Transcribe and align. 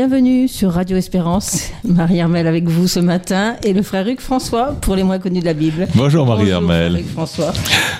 Bienvenue 0.00 0.46
sur 0.46 0.72
Radio 0.72 0.94
Espérance. 0.98 1.70
Marie-Hermel 1.88 2.46
avec 2.46 2.68
vous 2.68 2.86
ce 2.86 3.00
matin 3.00 3.56
et 3.64 3.72
le 3.72 3.80
frère 3.80 4.06
Hugues 4.06 4.20
François 4.20 4.76
pour 4.82 4.94
les 4.94 5.02
moins 5.02 5.18
connus 5.18 5.40
de 5.40 5.46
la 5.46 5.54
Bible. 5.54 5.88
Bonjour 5.94 6.26
Marie-Hermel. 6.26 7.02
François. 7.14 7.54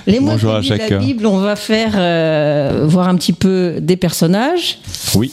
Les 0.06 0.20
moins 0.20 0.32
Bonjour 0.34 0.51
à 0.56 0.60
connus 0.60 0.68
de 0.78 0.90
la. 0.90 0.98
Bible, 0.98 1.24
on 1.24 1.38
va 1.38 1.56
faire 1.56 1.92
euh, 1.96 2.84
voir 2.87 3.09
un 3.09 3.14
petit 3.16 3.32
peu 3.32 3.77
des 3.80 3.96
personnages 3.96 4.78
Oui, 5.14 5.32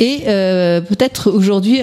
et 0.00 0.20
euh, 0.28 0.80
peut-être 0.80 1.30
aujourd'hui 1.30 1.80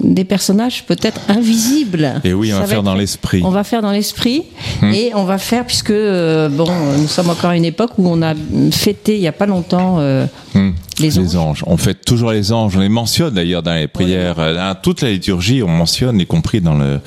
des 0.00 0.24
personnages 0.24 0.84
peut-être 0.84 1.20
invisibles. 1.28 2.14
et 2.24 2.32
oui, 2.34 2.52
on 2.52 2.58
va 2.58 2.66
faire 2.66 2.78
être- 2.78 2.84
dans 2.84 2.94
l'esprit. 2.96 3.40
On 3.44 3.50
va 3.50 3.62
faire 3.62 3.82
dans 3.82 3.92
l'esprit 3.92 4.42
Hmm. 4.82 4.92
et 4.92 5.12
on 5.14 5.22
va 5.22 5.38
faire 5.38 5.64
puisque 5.64 5.90
euh, 5.90 6.48
bon, 6.48 6.66
nous 6.98 7.06
sommes 7.06 7.30
encore 7.30 7.50
à 7.50 7.56
une 7.56 7.64
époque 7.64 7.92
où 7.98 8.08
on 8.08 8.20
a 8.22 8.34
fêté 8.72 9.14
il 9.14 9.20
y 9.20 9.28
a 9.28 9.32
pas 9.32 9.46
longtemps 9.46 9.98
euh, 10.00 10.26
Hmm. 10.54 10.70
Les 10.98 11.18
anges. 11.18 11.24
Les 11.24 11.36
anges. 11.36 11.64
On 11.66 11.76
fait 11.76 11.94
toujours 11.94 12.32
les 12.32 12.52
anges. 12.52 12.76
On 12.76 12.80
les 12.80 12.88
mentionne 12.88 13.34
d'ailleurs 13.34 13.62
dans 13.62 13.74
les 13.74 13.88
prières. 13.88 14.38
Euh, 14.38 14.54
Dans 14.54 14.74
toute 14.80 15.00
la 15.02 15.10
liturgie, 15.10 15.62
on 15.62 15.68
mentionne, 15.68 16.20
y 16.20 16.26
compris 16.26 16.60
dans 16.60 16.74
le 16.74 17.00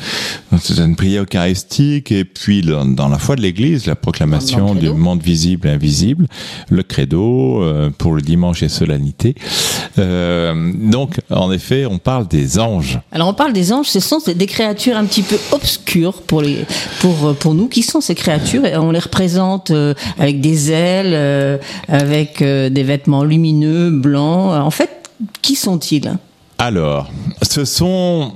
dans 0.51 0.83
une 0.83 0.95
prière 0.95 1.23
eucharistique 1.23 2.11
et 2.11 2.25
puis 2.25 2.61
dans 2.61 3.09
la 3.09 3.19
foi 3.19 3.35
de 3.35 3.41
l'Église, 3.41 3.85
la 3.85 3.95
proclamation 3.95 4.75
du 4.75 4.89
monde 4.89 5.21
visible 5.21 5.67
et 5.67 5.71
invisible, 5.71 6.27
le 6.69 6.83
credo 6.83 7.61
euh, 7.61 7.89
pour 7.97 8.13
le 8.13 8.21
dimanche 8.21 8.63
et 8.63 8.69
solennité. 8.69 9.35
Euh, 9.99 10.71
donc, 10.75 11.19
en 11.29 11.51
effet, 11.51 11.85
on 11.85 11.97
parle 11.97 12.27
des 12.27 12.59
anges. 12.59 12.99
Alors 13.11 13.27
on 13.27 13.33
parle 13.33 13.53
des 13.53 13.71
anges, 13.73 13.87
ce 13.87 13.99
sont 13.99 14.19
des 14.25 14.45
créatures 14.45 14.97
un 14.97 15.05
petit 15.05 15.23
peu 15.23 15.37
obscures 15.51 16.21
pour 16.21 16.41
les 16.41 16.65
pour 16.99 17.35
pour 17.35 17.53
nous. 17.53 17.67
Qui 17.67 17.83
sont 17.83 18.01
ces 18.01 18.15
créatures? 18.15 18.63
On 18.75 18.91
les 18.91 18.99
représente 18.99 19.71
euh, 19.71 19.93
avec 20.19 20.41
des 20.41 20.71
ailes, 20.71 21.13
euh, 21.13 21.57
avec 21.87 22.41
euh, 22.41 22.69
des 22.69 22.83
vêtements 22.83 23.23
lumineux, 23.23 23.76
blancs. 23.91 24.53
En 24.53 24.71
fait, 24.71 25.09
qui 25.41 25.55
sont-ils? 25.55 26.17
Alors, 26.57 27.11
ce 27.41 27.65
sont. 27.65 28.33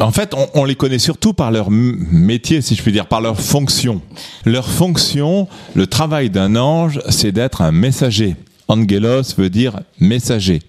En 0.00 0.12
fait, 0.12 0.32
on, 0.54 0.64
les 0.64 0.76
connaît 0.76 1.00
surtout 1.00 1.32
par 1.32 1.50
leur 1.50 1.70
métier, 1.72 2.60
si 2.60 2.76
je 2.76 2.82
puis 2.82 2.92
dire, 2.92 3.06
par 3.06 3.20
leur 3.20 3.40
fonction. 3.40 4.00
Leur 4.44 4.68
fonction, 4.68 5.48
le 5.74 5.88
travail 5.88 6.30
d'un 6.30 6.54
ange, 6.54 7.00
c'est 7.08 7.32
d'être 7.32 7.62
un 7.62 7.72
messager. 7.72 8.36
Angelos 8.68 9.34
veut 9.36 9.50
dire 9.50 9.80
messager. 9.98 10.60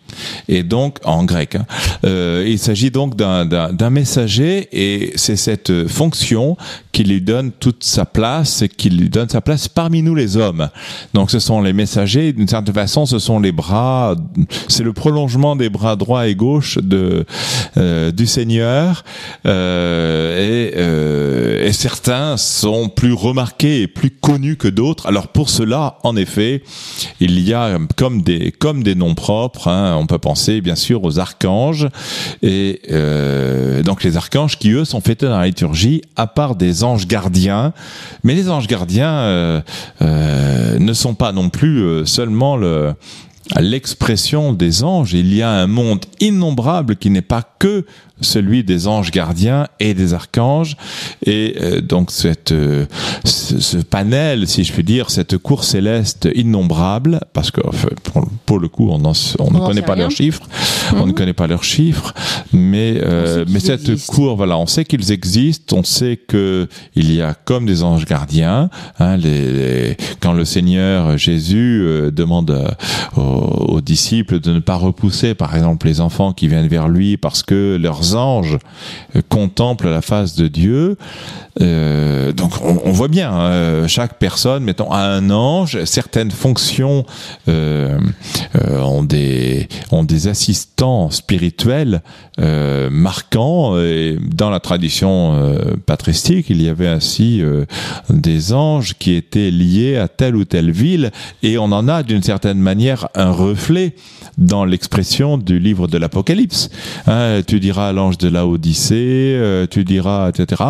Et 0.47 0.63
donc, 0.63 0.97
en 1.03 1.23
grec, 1.23 1.55
hein. 1.55 1.65
Euh, 2.05 2.45
il 2.47 2.59
s'agit 2.59 2.91
donc 2.91 3.15
d'un- 3.15 3.89
messager 3.89 4.67
et 4.71 5.13
c'est 5.15 5.35
cette 5.35 5.87
fonction 5.87 6.55
qui 6.91 7.03
lui 7.03 7.21
donne 7.21 7.51
toute 7.51 7.83
sa 7.83 8.05
place, 8.05 8.61
et 8.61 8.69
qui 8.69 8.89
lui 8.89 9.09
donne 9.09 9.29
sa 9.29 9.41
place 9.41 9.67
parmi 9.67 10.01
nous 10.01 10.15
les 10.15 10.37
hommes. 10.37 10.69
Donc, 11.13 11.31
ce 11.31 11.39
sont 11.39 11.61
les 11.61 11.73
messagers, 11.73 12.33
d'une 12.33 12.47
certaine 12.47 12.73
façon, 12.73 13.05
ce 13.05 13.19
sont 13.19 13.39
les 13.39 13.51
bras, 13.51 14.15
c'est 14.67 14.83
le 14.83 14.93
prolongement 14.93 15.55
des 15.55 15.69
bras 15.69 15.95
droit 15.95 16.27
et 16.27 16.35
gauche 16.35 16.77
euh, 17.77 18.11
du 18.11 18.27
Seigneur. 18.27 19.03
Et, 19.45 19.49
euh, 19.49 21.65
et 21.67 21.73
certains 21.73 22.37
sont 22.37 22.89
plus 22.89 23.13
remarqués 23.13 23.81
et 23.81 23.87
plus 23.87 24.11
connus 24.11 24.57
que 24.57 24.67
d'autres. 24.67 25.07
Alors, 25.07 25.29
pour 25.29 25.49
cela, 25.49 25.97
en 26.03 26.15
effet, 26.15 26.63
il 27.19 27.39
y 27.39 27.53
a 27.53 27.77
comme 27.95 28.21
des, 28.21 28.51
comme 28.51 28.83
des 28.83 28.95
noms 28.95 29.15
propres. 29.15 29.67
hein. 29.67 29.98
On 29.99 30.07
peut 30.07 30.17
penser, 30.17 30.61
bien 30.61 30.75
sûr, 30.75 31.03
aux 31.03 31.19
archanges. 31.19 31.87
Et 32.41 32.81
euh, 32.91 33.83
donc, 33.83 34.03
les 34.03 34.17
archanges 34.17 34.57
qui, 34.57 34.71
eux, 34.71 34.85
sont 34.85 35.01
fêtés 35.01 35.25
dans 35.25 35.39
la 35.39 35.47
liturgie, 35.47 36.01
à 36.15 36.27
part 36.27 36.55
des 36.55 36.83
anges 36.83 37.07
gardiens. 37.07 37.73
Mais 38.23 38.33
les 38.33 38.49
anges 38.49 38.67
gardiens 38.67 39.13
euh, 39.13 39.61
euh, 40.01 40.79
ne 40.79 40.93
sont 40.93 41.13
pas 41.13 41.31
non 41.31 41.49
plus 41.49 42.05
seulement 42.05 42.57
le 42.57 42.93
l'expression 43.57 44.53
des 44.53 44.83
anges. 44.83 45.13
Il 45.13 45.33
y 45.33 45.41
a 45.41 45.49
un 45.49 45.67
monde 45.67 46.05
innombrable 46.19 46.95
qui 46.95 47.09
n'est 47.09 47.23
pas 47.23 47.41
que 47.57 47.85
celui 48.21 48.63
des 48.63 48.87
anges 48.87 49.11
gardiens 49.11 49.67
et 49.79 49.93
des 49.93 50.13
archanges. 50.13 50.75
Et 51.25 51.55
euh, 51.61 51.81
donc 51.81 52.11
cette, 52.11 52.51
euh, 52.51 52.85
ce, 53.23 53.59
ce 53.59 53.77
panel, 53.77 54.47
si 54.47 54.63
je 54.63 54.73
puis 54.73 54.83
dire, 54.83 55.09
cette 55.09 55.37
cour 55.37 55.63
céleste 55.63 56.27
innombrable, 56.35 57.19
parce 57.33 57.51
que 57.51 57.61
enfin, 57.65 57.89
pour, 58.03 58.27
pour 58.45 58.59
le 58.59 58.67
coup, 58.67 58.89
on, 58.89 59.03
en 59.05 59.13
on 59.39 59.51
ne 59.51 59.59
connaît 59.59 59.81
pas 59.81 59.93
rien. 59.93 60.03
leurs 60.03 60.11
chiffres, 60.11 60.43
on 60.95 61.05
ne 61.05 61.11
connaît 61.11 61.33
pas 61.33 61.47
leurs 61.47 61.63
chiffres, 61.63 62.13
mais, 62.53 62.95
euh, 63.01 63.45
mais 63.49 63.59
cette 63.59 63.87
existent. 63.89 64.13
cour, 64.13 64.35
voilà, 64.35 64.57
on 64.57 64.67
sait 64.67 64.85
qu'ils 64.85 65.11
existent, 65.11 65.77
on 65.77 65.83
sait 65.83 66.17
que 66.17 66.67
il 66.95 67.13
y 67.13 67.21
a 67.21 67.33
comme 67.33 67.65
des 67.65 67.83
anges 67.83 68.05
gardiens, 68.05 68.69
hein, 68.99 69.17
les, 69.17 69.51
les- 69.51 69.97
quand 70.19 70.33
le 70.33 70.45
Seigneur 70.45 71.17
Jésus 71.17 71.81
euh, 71.83 72.11
demande 72.11 72.51
euh, 72.51 72.67
aux, 73.15 73.75
aux 73.75 73.81
disciples 73.81 74.39
de 74.39 74.51
ne 74.53 74.59
pas 74.59 74.75
repousser, 74.75 75.33
par 75.35 75.55
exemple, 75.55 75.87
les 75.87 76.01
enfants 76.01 76.33
qui 76.33 76.47
viennent 76.47 76.67
vers 76.67 76.87
lui 76.87 77.17
parce 77.17 77.43
que 77.43 77.77
leurs 77.81 78.08
anges 78.15 78.57
euh, 79.15 79.21
contemplent 79.29 79.89
la 79.89 80.01
face 80.01 80.35
de 80.35 80.47
Dieu. 80.47 80.97
Euh, 81.61 82.31
donc 82.31 82.53
on, 82.61 82.91
voit 82.91 83.07
bien, 83.07 83.33
euh, 83.33 83.87
chaque 83.87 84.17
personne, 84.17 84.63
mettons, 84.63 84.91
a 84.91 85.01
un 85.01 85.29
ange, 85.29 85.83
certaines 85.83 86.31
fonctions 86.31 87.05
euh, 87.49 87.99
ont 88.81 89.03
des 89.03 89.67
ont 89.91 90.03
des 90.03 90.27
assistants 90.27 91.09
spirituels 91.09 92.01
marquants. 92.89 93.77
Et 93.77 94.17
dans 94.33 94.49
la 94.49 94.61
tradition 94.61 95.35
patristique, 95.85 96.49
il 96.49 96.61
y 96.61 96.69
avait 96.69 96.87
ainsi 96.87 97.41
des 98.09 98.53
anges 98.53 98.93
qui 98.97 99.13
étaient 99.13 99.51
liés 99.51 99.97
à 99.97 100.07
telle 100.07 100.37
ou 100.37 100.45
telle 100.45 100.71
ville, 100.71 101.11
et 101.43 101.57
on 101.57 101.65
en 101.65 101.89
a 101.89 102.01
d'une 102.03 102.23
certaine 102.23 102.59
manière 102.59 103.09
un 103.13 103.31
reflet 103.31 103.95
dans 104.37 104.63
l'expression 104.63 105.37
du 105.37 105.59
livre 105.59 105.87
de 105.87 105.97
l'Apocalypse. 105.97 106.69
Hein, 107.07 107.41
tu 107.45 107.59
diras 107.59 107.91
l'ange 107.99 108.17
de 108.17 108.29
la 108.29 108.47
Odyssée, 108.47 109.33
euh, 109.35 109.67
tu 109.69 109.83
diras, 109.83 110.29
etc. 110.29 110.63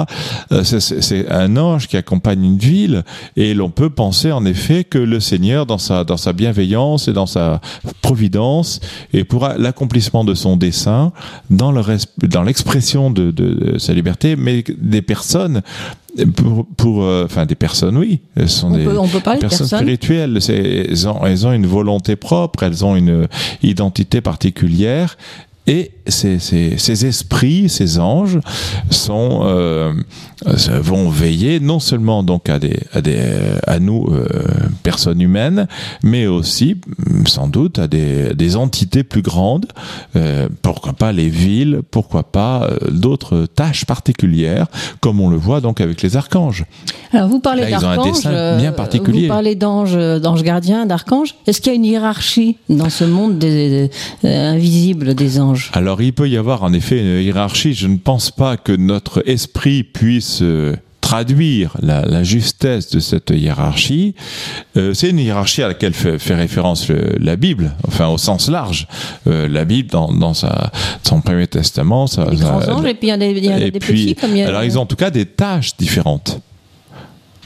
Euh, 0.52 0.64
c'est- 0.64 1.30
un 1.32 1.56
ange 1.58 1.88
qui 1.88 1.96
accompagne 1.98 2.44
une 2.44 2.58
ville, 2.58 3.04
et 3.38 3.54
l'on 3.54 3.70
peut 3.70 3.90
penser 3.92 4.32
en 4.32 4.46
effet 4.46 4.84
que 4.84 4.98
le 4.98 5.20
Seigneur, 5.20 5.66
dans 5.66 5.78
sa 5.78 6.04
dans 6.04 6.18
sa 6.18 6.34
bienveillance 6.34 7.08
et 7.08 7.14
dans 7.14 7.28
sa 7.38 7.62
providence, 8.02 8.80
et 9.14 9.24
pour 9.24 9.48
l'accomplissement 9.58 10.24
de 10.24 10.34
son 10.34 10.58
dessein, 10.58 11.12
dans 11.50 11.72
le 11.72 11.82
res- 11.82 12.08
dans 12.38 12.44
l'expression 12.44 13.12
de, 13.12 13.26
de, 13.32 13.48
de 13.54 13.78
sa 13.78 13.94
liberté, 13.94 14.36
mais 14.36 14.64
des 14.78 15.02
personnes 15.04 15.62
pour, 16.36 16.66
pour 16.76 17.04
euh, 17.04 17.26
enfin 17.26 17.46
des 17.46 17.54
personnes 17.68 17.96
oui 17.96 18.20
elles 18.36 18.50
sont 18.50 18.70
On 18.74 18.78
des 18.78 18.84
peut, 18.86 18.98
on 18.98 19.08
peut 19.08 19.20
parler 19.20 19.38
de 19.40 19.46
personnes 19.48 19.68
personnes. 19.70 19.80
spirituelles 19.80 20.40
elles 20.50 21.08
ont, 21.08 21.24
elles 21.26 21.46
ont 21.48 21.54
une 21.54 21.68
volonté 21.68 22.16
propre 22.16 22.64
elles 22.64 22.84
ont 22.84 22.96
une 22.96 23.28
identité 23.62 24.20
particulière 24.20 25.18
et 25.68 25.92
ces, 26.08 26.40
ces, 26.40 26.78
ces 26.78 27.06
esprits, 27.06 27.70
ces 27.70 28.00
anges, 28.00 28.40
sont 28.90 29.42
euh, 30.48 30.80
vont 30.82 31.10
veiller 31.10 31.60
non 31.60 31.80
seulement 31.80 32.24
donc 32.24 32.48
à 32.48 32.60
des 32.60 32.80
à 32.94 33.02
des 33.02 33.20
à 33.68 33.80
nous 33.80 34.08
euh, 34.10 34.48
personnes 34.84 35.20
humaines, 35.20 35.68
mais 36.02 36.28
aussi 36.28 36.78
sans 37.28 37.50
doute 37.50 37.78
à 37.78 37.90
des 37.90 38.34
des 38.34 38.56
entités 38.56 39.04
plus 39.04 39.22
grandes. 39.22 39.66
Euh, 40.16 40.48
pourquoi 40.62 40.94
pas 40.94 41.12
les 41.12 41.28
villes, 41.28 41.82
pourquoi 41.92 42.24
pas 42.24 42.70
d'autres 42.90 43.48
tâches 43.54 43.84
particulières, 43.84 44.68
comme 45.02 45.20
on 45.20 45.30
le 45.30 45.38
voit 45.38 45.60
donc 45.60 45.82
avec 45.82 46.02
les 46.02 46.16
archanges. 46.16 46.64
Alors 47.12 47.28
vous 47.28 47.40
parlez 47.40 47.70
d'archanges, 47.70 48.24
bien 48.58 48.72
particulier. 48.72 49.24
Vous 49.24 49.28
parlez 49.28 49.56
d'anges, 49.56 49.98
d'anges 50.22 50.44
gardiens, 50.44 50.86
d'archanges. 50.86 51.36
Est-ce 51.48 51.60
qu'il 51.60 51.74
y 51.74 51.76
a 51.76 51.76
une 51.76 51.86
hiérarchie 51.86 52.58
dans 52.70 52.90
ce 52.90 53.04
monde 53.04 53.40
des, 53.40 53.90
invisible 54.24 55.16
des 55.16 55.40
anges? 55.42 55.49
Alors 55.74 56.02
il 56.02 56.14
peut 56.14 56.30
y 56.30 56.38
avoir 56.38 56.64
en 56.64 56.74
effet 56.74 57.00
une 57.00 57.22
hiérarchie. 57.24 57.74
Je 57.74 57.88
ne 57.88 57.98
pense 57.98 58.32
pas 58.32 58.58
que 58.58 58.72
notre 58.72 59.24
esprit 59.30 59.84
puisse 59.84 60.40
euh, 60.42 60.76
traduire 61.02 61.76
la, 61.82 62.02
la 62.06 62.24
justesse 62.24 62.90
de 62.92 63.00
cette 63.00 63.32
hiérarchie. 63.32 64.14
Euh, 64.78 64.94
c'est 64.94 65.10
une 65.10 65.20
hiérarchie 65.20 65.64
à 65.64 65.68
laquelle 65.70 65.94
fait, 65.94 66.20
fait 66.20 66.36
référence 66.36 66.88
le- 66.88 67.16
la 67.20 67.36
Bible, 67.36 67.72
enfin 67.88 68.08
au 68.08 68.18
sens 68.18 68.50
large. 68.50 68.88
Euh, 69.28 69.48
la 69.48 69.66
Bible 69.66 69.90
dans, 69.90 70.14
dans 70.14 70.34
sa, 70.36 70.72
son 71.04 71.22
premier 71.22 71.48
testament, 71.48 72.06
ça, 72.08 72.28
Les 72.30 72.38
grands 72.38 72.62
ça- 72.62 72.76
anges 72.76 72.86
et 72.86 72.94
puis 72.94 73.08
il 73.08 73.12
y 73.12 73.14
en 73.14 73.22
a, 73.22 73.26
y 73.26 73.50
en 73.50 73.56
a 73.56 73.60
des 73.60 73.72
puis, 73.72 73.80
petits 73.80 74.16
comme 74.16 74.32
il 74.36 74.40
y 74.40 74.44
a... 74.44 74.48
alors 74.50 74.64
ils 74.64 74.78
ont 74.78 74.82
en 74.82 74.86
tout 74.86 74.96
cas 74.98 75.10
des 75.10 75.26
tâches 75.26 75.76
différentes. 75.78 76.42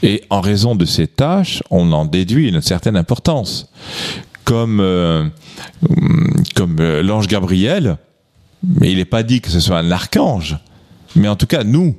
Et 0.02 0.22
en 0.28 0.42
raison 0.42 0.74
de 0.74 0.84
ces 0.84 1.06
tâches, 1.06 1.62
on 1.70 1.90
en 1.92 2.04
déduit 2.04 2.48
une 2.48 2.60
certaine 2.60 2.96
importance. 2.96 3.70
Comme, 4.44 4.80
euh, 4.80 5.24
comme 6.54 6.76
euh, 6.80 7.02
l'ange 7.02 7.28
Gabriel, 7.28 7.96
mais 8.62 8.92
il 8.92 8.98
n'est 8.98 9.04
pas 9.04 9.22
dit 9.22 9.40
que 9.40 9.50
ce 9.50 9.60
soit 9.60 9.78
un 9.78 9.90
archange. 9.90 10.58
Mais 11.16 11.28
en 11.28 11.36
tout 11.36 11.46
cas, 11.46 11.64
nous, 11.64 11.96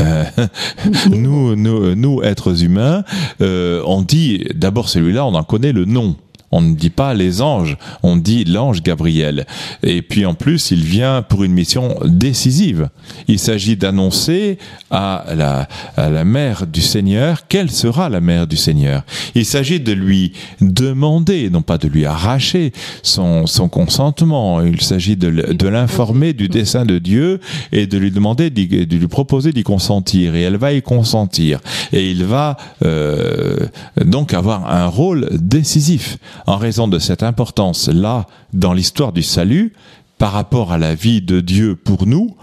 euh, 0.00 0.24
nous, 1.10 1.56
nous, 1.56 1.94
nous, 1.94 2.22
êtres 2.22 2.62
humains, 2.62 3.04
on 3.40 4.02
dit 4.02 4.44
d'abord 4.54 4.88
celui-là, 4.88 5.24
on 5.26 5.34
en 5.34 5.44
connaît 5.44 5.72
le 5.72 5.84
nom. 5.84 6.16
On 6.50 6.62
ne 6.62 6.74
dit 6.74 6.90
pas 6.90 7.14
les 7.14 7.42
anges, 7.42 7.76
on 8.02 8.16
dit 8.16 8.44
l'ange 8.44 8.82
Gabriel. 8.82 9.46
Et 9.82 10.02
puis 10.02 10.24
en 10.24 10.34
plus, 10.34 10.70
il 10.70 10.82
vient 10.82 11.22
pour 11.22 11.44
une 11.44 11.52
mission 11.52 11.96
décisive. 12.04 12.88
Il 13.26 13.38
s'agit 13.38 13.76
d'annoncer 13.76 14.58
à 14.90 15.24
la, 15.34 15.68
à 15.96 16.08
la 16.08 16.24
mère 16.24 16.66
du 16.66 16.80
Seigneur 16.80 17.46
quelle 17.48 17.70
sera 17.70 18.08
la 18.08 18.20
mère 18.20 18.46
du 18.46 18.56
Seigneur. 18.56 19.02
Il 19.34 19.44
s'agit 19.44 19.80
de 19.80 19.92
lui 19.92 20.32
demander, 20.60 21.50
non 21.50 21.62
pas 21.62 21.78
de 21.78 21.88
lui 21.88 22.06
arracher 22.06 22.72
son, 23.02 23.46
son 23.46 23.68
consentement. 23.68 24.62
Il 24.62 24.80
s'agit 24.80 25.16
de, 25.16 25.52
de 25.52 25.68
l'informer 25.68 26.32
du 26.32 26.48
dessein 26.48 26.86
de 26.86 26.98
Dieu 26.98 27.40
et 27.72 27.86
de 27.86 27.98
lui 27.98 28.10
demander, 28.10 28.50
de 28.50 28.96
lui 28.96 29.08
proposer 29.08 29.52
d'y 29.52 29.64
consentir. 29.64 30.34
Et 30.34 30.42
elle 30.42 30.56
va 30.56 30.72
y 30.72 30.80
consentir. 30.80 31.60
Et 31.92 32.10
il 32.10 32.24
va 32.24 32.56
euh, 32.84 33.58
donc 34.04 34.32
avoir 34.32 34.70
un 34.70 34.86
rôle 34.86 35.28
décisif 35.32 36.18
en 36.46 36.56
raison 36.56 36.88
de 36.88 36.98
cette 36.98 37.22
importance-là 37.22 38.26
dans 38.52 38.72
l'histoire 38.72 39.12
du 39.12 39.22
salut 39.22 39.72
par 40.18 40.32
rapport 40.32 40.72
à 40.72 40.78
la 40.78 40.94
vie 40.94 41.22
de 41.22 41.40
Dieu 41.40 41.76
pour 41.76 42.06
nous. 42.06 42.36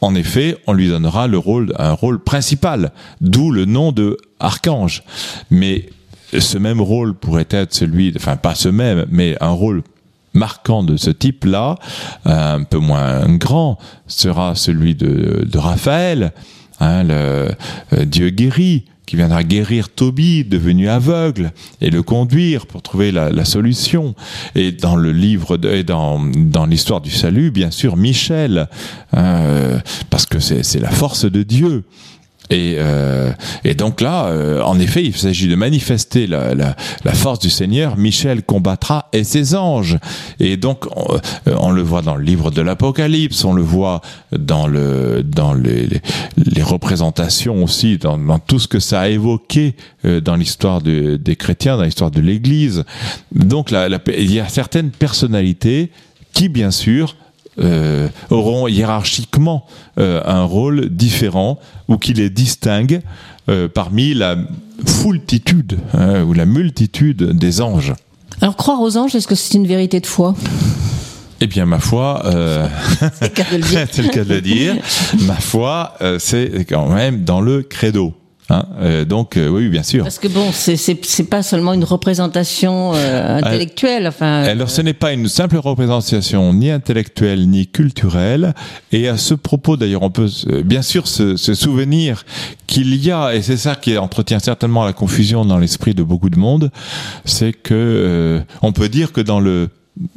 En 0.00 0.14
effet, 0.14 0.56
on 0.66 0.72
lui 0.72 0.88
donnera 0.88 1.26
le 1.26 1.38
rôle, 1.38 1.74
un 1.78 1.92
rôle 1.92 2.22
principal, 2.22 2.92
d'où 3.20 3.50
le 3.50 3.66
nom 3.66 3.92
de 3.92 4.16
archange. 4.38 5.02
Mais 5.50 5.90
ce 6.38 6.58
même 6.58 6.80
rôle 6.80 7.14
pourrait 7.14 7.48
être 7.50 7.74
celui, 7.74 8.12
enfin 8.16 8.36
pas 8.36 8.54
ce 8.54 8.68
même, 8.68 9.06
mais 9.10 9.36
un 9.40 9.50
rôle 9.50 9.82
marquant 10.32 10.82
de 10.82 10.96
ce 10.96 11.10
type-là, 11.10 11.76
un 12.24 12.62
peu 12.62 12.78
moins 12.78 13.28
grand, 13.36 13.78
sera 14.06 14.54
celui 14.54 14.94
de, 14.94 15.44
de 15.44 15.58
Raphaël, 15.58 16.32
hein, 16.78 17.02
le 17.02 17.48
euh, 17.92 18.04
Dieu 18.04 18.30
guéri, 18.30 18.84
qui 19.10 19.16
viendra 19.16 19.42
guérir 19.42 19.88
Tobie, 19.88 20.44
devenu 20.44 20.88
aveugle, 20.88 21.50
et 21.80 21.90
le 21.90 22.00
conduire 22.00 22.66
pour 22.66 22.80
trouver 22.80 23.10
la, 23.10 23.44
solution. 23.44 24.14
Et 24.54 24.70
dans 24.70 24.94
le 24.94 25.10
livre, 25.10 25.56
de, 25.56 25.68
et 25.68 25.82
dans, 25.82 26.20
dans 26.20 26.64
l'histoire 26.64 27.00
du 27.00 27.10
salut, 27.10 27.50
bien 27.50 27.72
sûr, 27.72 27.96
Michel, 27.96 28.68
euh, 29.16 29.80
parce 30.10 30.26
que 30.26 30.38
c'est 30.38 30.78
la 30.78 30.92
force 30.92 31.24
de 31.24 31.42
Dieu. 31.42 31.82
Et, 32.50 32.74
euh, 32.78 33.30
et 33.64 33.74
donc 33.74 34.00
là, 34.00 34.26
euh, 34.26 34.60
en 34.62 34.78
effet, 34.80 35.04
il 35.04 35.16
s'agit 35.16 35.46
de 35.48 35.54
manifester 35.54 36.26
la, 36.26 36.54
la, 36.54 36.74
la 37.04 37.12
force 37.12 37.38
du 37.38 37.48
Seigneur. 37.50 37.96
Michel 37.96 38.42
combattra 38.42 39.08
et 39.12 39.22
ses 39.24 39.54
anges. 39.54 39.98
Et 40.40 40.56
donc, 40.56 40.86
on, 40.96 41.14
euh, 41.46 41.72
le 41.72 41.82
voit 41.82 42.02
dans 42.02 42.16
le 42.16 42.24
livre 42.24 42.50
de 42.50 42.60
l'Apocalypse, 42.60 43.44
on 43.44 43.52
le 43.52 43.62
voit 43.62 44.00
dans, 44.36 44.66
le, 44.66 45.22
dans 45.22 45.54
les, 45.54 45.86
les, 46.36 46.62
représentations 46.62 47.62
aussi, 47.62 47.98
dans, 47.98 48.18
dans 48.18 48.38
tout 48.40 48.58
ce 48.58 48.66
que 48.68 48.80
ça 48.80 49.00
a 49.02 49.08
évoqué 49.08 49.76
euh, 50.04 50.20
dans 50.20 50.34
l'histoire 50.36 50.82
de- 50.82 51.16
des 51.16 51.36
chrétiens, 51.36 51.76
dans 51.76 51.84
l'histoire 51.84 52.10
de 52.10 52.20
l'Église. 52.20 52.84
Donc, 53.32 53.70
la- 53.70 53.88
il 54.18 54.32
y 54.32 54.40
a 54.40 54.48
certaines 54.48 54.90
personnalités 54.90 55.90
qui, 56.32 56.48
bien 56.48 56.70
sûr, 56.72 57.16
euh, 57.60 58.08
auront 58.30 58.68
hiérarchiquement 58.68 59.66
euh, 59.98 60.22
un 60.24 60.42
rôle 60.44 60.88
différent 60.88 61.58
ou 61.88 61.96
qui 61.98 62.12
les 62.12 62.30
distingue 62.30 63.02
euh, 63.48 63.68
parmi 63.68 64.14
la 64.14 64.36
foultitude 64.86 65.78
hein, 65.94 66.22
ou 66.22 66.32
la 66.32 66.46
multitude 66.46 67.36
des 67.36 67.60
anges. 67.60 67.94
Alors 68.40 68.56
croire 68.56 68.80
aux 68.80 68.96
anges, 68.96 69.14
est-ce 69.14 69.26
que 69.26 69.34
c'est 69.34 69.54
une 69.54 69.66
vérité 69.66 70.00
de 70.00 70.06
foi? 70.06 70.34
Eh 71.42 71.46
bien, 71.46 71.64
ma 71.64 71.78
foi, 71.78 72.22
euh, 72.26 72.68
C'est 73.18 73.22
le 73.22 73.28
cas 73.28 73.44
de 73.50 73.56
le 73.56 73.62
dire. 73.62 73.86
c'est 73.90 74.02
le 74.02 74.08
cas 74.10 74.24
de 74.24 74.34
le 74.34 74.40
dire, 74.42 74.76
ma 75.22 75.36
foi, 75.36 75.94
euh, 76.02 76.18
c'est 76.18 76.66
quand 76.68 76.88
même 76.90 77.24
dans 77.24 77.40
le 77.40 77.62
credo. 77.62 78.14
Hein, 78.50 78.66
euh, 78.80 79.04
donc, 79.04 79.36
euh, 79.36 79.48
oui, 79.48 79.68
bien 79.68 79.84
sûr. 79.84 80.02
Parce 80.02 80.18
que 80.18 80.26
bon, 80.26 80.50
c'est 80.52 81.30
pas 81.30 81.42
seulement 81.42 81.72
une 81.72 81.84
représentation 81.84 82.92
euh, 82.94 83.38
intellectuelle. 83.38 84.08
Enfin, 84.08 84.42
Alors 84.42 84.70
ce 84.70 84.82
n'est 84.82 84.92
pas 84.92 85.12
une 85.12 85.28
simple 85.28 85.56
représentation 85.56 86.52
ni 86.52 86.70
intellectuelle 86.70 87.48
ni 87.48 87.68
culturelle. 87.68 88.54
Et 88.90 89.08
à 89.08 89.16
ce 89.16 89.34
propos, 89.34 89.76
d'ailleurs, 89.76 90.02
on 90.02 90.10
peut 90.10 90.28
euh, 90.48 90.62
bien 90.62 90.82
sûr 90.82 91.06
se, 91.06 91.36
se 91.36 91.54
souvenir 91.54 92.24
qu'il 92.66 92.94
y 92.96 93.12
a, 93.12 93.34
et 93.34 93.42
c'est 93.42 93.56
ça 93.56 93.76
qui 93.76 93.96
entretient 93.96 94.40
certainement 94.40 94.84
la 94.84 94.92
confusion 94.92 95.44
dans 95.44 95.58
l'esprit 95.58 95.94
de 95.94 96.02
beaucoup 96.02 96.30
de 96.30 96.38
monde, 96.38 96.70
c'est 97.24 97.52
que 97.52 97.74
euh, 97.74 98.40
on 98.62 98.72
peut 98.72 98.88
dire 98.88 99.12
que 99.12 99.20
dans 99.20 99.40
le 99.40 99.68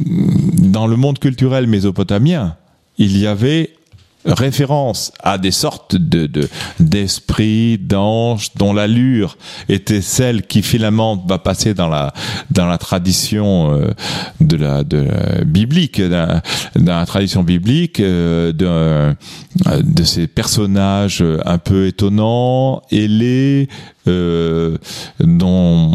dans 0.07 0.87
le 0.87 0.95
monde 0.95 1.19
culturel 1.19 1.67
mésopotamien, 1.67 2.55
il 2.97 3.17
y 3.17 3.27
avait 3.27 3.71
référence 4.25 5.11
à 5.21 5.37
des 5.37 5.51
sortes 5.51 5.95
de 5.95 6.27
de- 6.27 6.49
d'esprits, 6.79 7.77
d'anges 7.77 8.49
dont 8.55 8.73
l'allure 8.73 9.37
était 9.69 10.01
celle 10.01 10.43
qui 10.43 10.61
finalement 10.61 11.17
va 11.27 11.39
passer 11.39 11.73
dans 11.73 11.87
la 11.87 12.13
dans 12.51 12.65
la 12.65 12.77
tradition 12.77 13.73
euh, 13.73 13.91
de 14.41 14.57
la 14.57 14.83
de 14.83 14.97
la 14.97 15.43
biblique 15.43 16.01
dans, 16.01 16.41
la 16.75 17.05
tradition 17.05 17.43
biblique 17.43 17.99
euh, 17.99 18.51
de 18.53 18.65
euh, 18.65 19.13
de 19.83 20.03
ces 20.03 20.27
personnages 20.27 21.23
un 21.45 21.57
peu 21.57 21.87
étonnants, 21.87 22.81
ailés 22.91 23.67
euh, 24.07 24.77
dont 25.19 25.91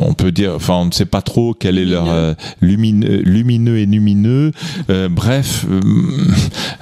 on 0.00 0.14
peut 0.14 0.32
dire, 0.32 0.52
enfin, 0.54 0.74
on 0.74 0.86
ne 0.86 0.92
sait 0.92 1.06
pas 1.06 1.22
trop 1.22 1.54
quel 1.54 1.78
est 1.78 1.84
leur 1.84 2.08
euh, 2.08 2.34
lumineux, 2.60 3.22
lumineux 3.22 3.78
et 3.78 3.86
lumineux. 3.86 4.52
Euh, 4.90 5.08
bref, 5.08 5.64
euh, 5.70 5.80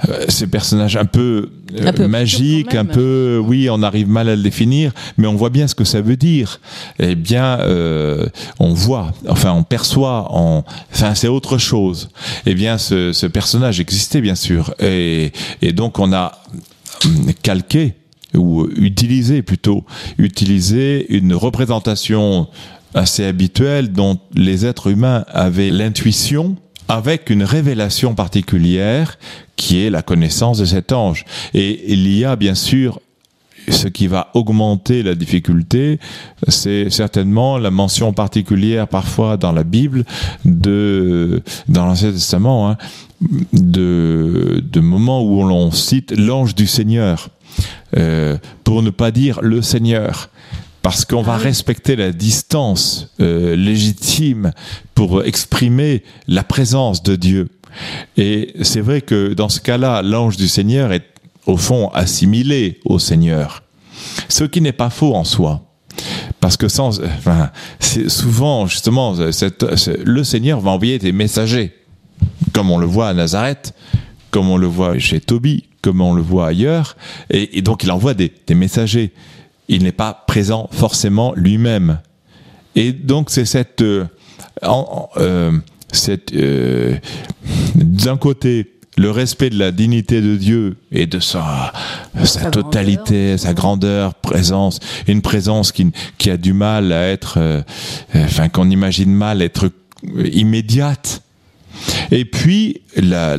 euh, 0.09 0.25
ces 0.29 0.47
personnages 0.47 0.97
un 0.97 1.05
peu, 1.05 1.49
Un 1.73 1.81
peu 1.83 1.87
obscurs 1.89 2.09
magiques, 2.09 2.75
un 2.75 2.85
peu, 2.85 3.41
oui, 3.43 3.69
on 3.69 3.83
arrive 3.83 4.07
mal 4.09 4.29
à 4.29 4.35
le 4.35 4.41
définir, 4.41 4.91
mais 5.17 5.27
on 5.27 5.35
voit 5.35 5.49
bien 5.49 5.67
ce 5.67 5.75
que 5.75 5.83
ça 5.83 6.01
veut 6.01 6.17
dire. 6.17 6.59
Eh 6.99 7.15
bien, 7.15 7.59
euh, 7.59 8.25
on 8.59 8.73
voit, 8.73 9.11
enfin, 9.27 9.51
on 9.53 9.63
perçoit, 9.63 10.27
on, 10.31 10.63
enfin, 10.93 11.13
c'est 11.15 11.27
autre 11.27 11.57
chose. 11.57 12.09
Eh 12.45 12.55
bien, 12.55 12.77
ce, 12.77 13.13
ce 13.13 13.27
personnage 13.27 13.79
existait 13.79 14.21
bien 14.21 14.35
sûr, 14.35 14.73
et, 14.79 15.31
et 15.61 15.73
donc 15.73 15.99
on 15.99 16.13
a 16.13 16.41
calqué 17.43 17.93
ou 18.35 18.67
utilisé 18.75 19.41
plutôt 19.41 19.85
utilisé 20.17 21.05
une 21.15 21.33
représentation 21.33 22.47
assez 22.93 23.25
habituelle 23.25 23.91
dont 23.91 24.19
les 24.33 24.65
êtres 24.65 24.87
humains 24.87 25.25
avaient 25.29 25.69
l'intuition 25.69 26.55
avec 26.87 27.29
une 27.29 27.43
révélation 27.43 28.15
particulière 28.15 29.17
qui 29.55 29.83
est 29.83 29.89
la 29.89 30.01
connaissance 30.01 30.57
de 30.59 30.65
cet 30.65 30.93
ange. 30.93 31.25
Et 31.53 31.93
il 31.93 32.07
y 32.07 32.23
a 32.23 32.35
bien 32.35 32.55
sûr 32.55 32.99
ce 33.69 33.87
qui 33.87 34.07
va 34.07 34.29
augmenter 34.33 35.03
la 35.03 35.13
difficulté, 35.13 35.99
c'est 36.47 36.89
certainement 36.89 37.57
la 37.57 37.69
mention 37.69 38.13
particulière 38.13 38.87
parfois 38.87 39.35
dans 39.35 39.51
la 39.51 39.63
Bible 39.63 40.05
de 40.45 41.43
dans 41.67 41.85
l'Ancien 41.85 42.13
Testament 42.13 42.69
hein, 42.69 42.77
de 43.51 44.63
de 44.71 44.79
moments 44.79 45.21
où 45.21 45.43
l'on 45.45 45.71
cite 45.71 46.13
l'ange 46.17 46.55
du 46.55 46.65
Seigneur 46.65 47.29
euh, 47.95 48.37
pour 48.63 48.81
ne 48.81 48.89
pas 48.89 49.11
dire 49.11 49.39
le 49.41 49.61
Seigneur 49.61 50.29
parce 50.81 51.03
qu'on 51.05 51.21
va 51.21 51.35
respecter 51.37 51.95
la 51.95 52.11
distance 52.11 53.09
euh, 53.19 53.55
légitime 53.55 54.51
pour 54.95 55.23
exprimer 55.23 56.03
la 56.27 56.43
présence 56.43 57.03
de 57.03 57.15
Dieu. 57.15 57.49
Et 58.15 58.53
c'est 58.61 58.79
vrai 58.81 59.01
que 59.01 59.33
dans 59.33 59.49
ce 59.49 59.59
cas-là, 59.59 60.01
l'ange 60.01 60.37
du 60.37 60.47
Seigneur 60.47 60.93
est 60.93 61.05
au 61.45 61.57
fond 61.57 61.89
assimilé 61.93 62.79
au 62.85 62.99
Seigneur. 62.99 63.63
Ce 64.29 64.43
qui 64.45 64.61
n'est 64.61 64.71
pas 64.71 64.89
faux 64.89 65.13
en 65.15 65.23
soi. 65.23 65.63
Parce 66.39 66.55
que 66.55 66.67
sans, 66.67 67.01
enfin, 67.01 67.49
c'est 67.79 68.09
souvent 68.09 68.67
justement, 68.67 69.15
cette- 69.31 69.75
c'est- 69.75 70.03
le 70.05 70.23
Seigneur 70.23 70.59
va 70.61 70.71
envoyer 70.71 70.99
des 70.99 71.11
messagers, 71.11 71.73
comme 72.53 72.69
on 72.71 72.77
le 72.77 72.85
voit 72.85 73.09
à 73.09 73.13
Nazareth, 73.13 73.73
comme 74.31 74.49
on 74.49 74.57
le 74.57 74.67
voit 74.67 74.97
chez 74.99 75.19
Tobie, 75.19 75.65
comme 75.81 76.01
on 76.01 76.13
le 76.13 76.21
voit 76.21 76.47
ailleurs, 76.47 76.95
et, 77.29 77.57
et 77.57 77.61
donc 77.61 77.83
il 77.83 77.91
envoie 77.91 78.13
des, 78.13 78.31
des 78.45 78.55
messagers. 78.55 79.11
Il 79.69 79.83
n'est 79.83 79.91
pas 79.91 80.13
présent 80.27 80.69
forcément 80.71 81.33
lui-même. 81.35 81.99
Et 82.75 82.91
donc 82.93 83.29
c'est 83.29 83.45
cette, 83.45 83.81
euh, 83.81 84.05
en- 84.63 85.09
euh, 85.17 85.51
cette 85.91 86.33
euh, 86.33 86.95
d'un 87.75 88.17
côté 88.17 88.73
le 88.97 89.11
respect 89.11 89.51
de 89.51 89.59
la 89.59 89.71
dignité 89.71 90.21
de 90.21 90.35
Dieu 90.37 90.77
et 90.91 91.05
de 91.05 91.19
sa, 91.19 91.71
sa, 92.15 92.25
Sa 92.25 92.49
totalité, 92.49 93.37
sa 93.37 93.53
grandeur, 93.53 94.15
présence, 94.15 94.79
une 95.07 95.21
présence 95.21 95.71
qui, 95.71 95.91
qui 96.17 96.31
a 96.31 96.37
du 96.37 96.53
mal 96.53 96.91
à 96.91 97.07
être, 97.07 97.35
euh, 97.37 97.61
euh, 98.15 98.23
enfin 98.25 98.49
qu'on 98.49 98.69
imagine 98.71 99.13
mal 99.13 99.41
être 99.43 99.69
immédiate. 100.33 101.21
Et 102.11 102.25
puis 102.25 102.81
la, 102.95 103.37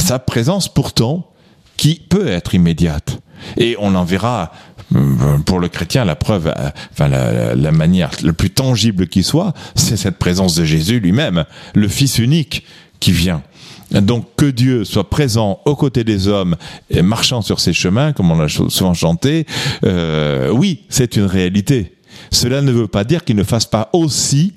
sa 0.00 0.18
présence 0.18 0.72
pourtant 0.72 1.30
qui 1.76 2.00
peut 2.08 2.28
être 2.28 2.54
immédiate. 2.54 3.20
Et 3.56 3.76
on 3.78 3.94
en 3.94 4.04
verra 4.04 4.52
euh, 4.94 5.38
pour 5.44 5.58
le 5.58 5.68
chrétien 5.68 6.04
la 6.04 6.16
preuve, 6.16 6.46
euh, 6.46 6.70
enfin 6.92 7.08
la 7.08 7.72
manière 7.72 8.10
le 8.22 8.32
plus 8.32 8.50
tangible 8.50 9.08
qui 9.08 9.22
soit, 9.22 9.52
c'est 9.74 9.96
cette 9.96 10.18
présence 10.18 10.54
de 10.54 10.64
Jésus 10.64 11.00
lui-même, 11.00 11.44
le 11.74 11.88
Fils 11.88 12.18
unique 12.18 12.64
qui 13.00 13.12
vient. 13.12 13.42
Donc 13.90 14.26
que 14.36 14.46
Dieu 14.46 14.84
soit 14.84 15.08
présent 15.08 15.60
aux 15.64 15.76
côtés 15.76 16.04
des 16.04 16.28
hommes 16.28 16.56
et 16.90 17.02
marchant 17.02 17.42
sur 17.42 17.60
ses 17.60 17.72
chemins, 17.72 18.12
comme 18.12 18.30
on 18.30 18.38
l'a 18.38 18.48
souvent 18.48 18.94
chanté, 18.94 19.46
euh, 19.84 20.50
oui, 20.50 20.84
c'est 20.88 21.16
une 21.16 21.26
réalité. 21.26 21.94
Cela 22.30 22.62
ne 22.62 22.72
veut 22.72 22.88
pas 22.88 23.04
dire 23.04 23.24
qu'il 23.24 23.36
ne 23.36 23.44
fasse 23.44 23.66
pas 23.66 23.90
aussi 23.92 24.54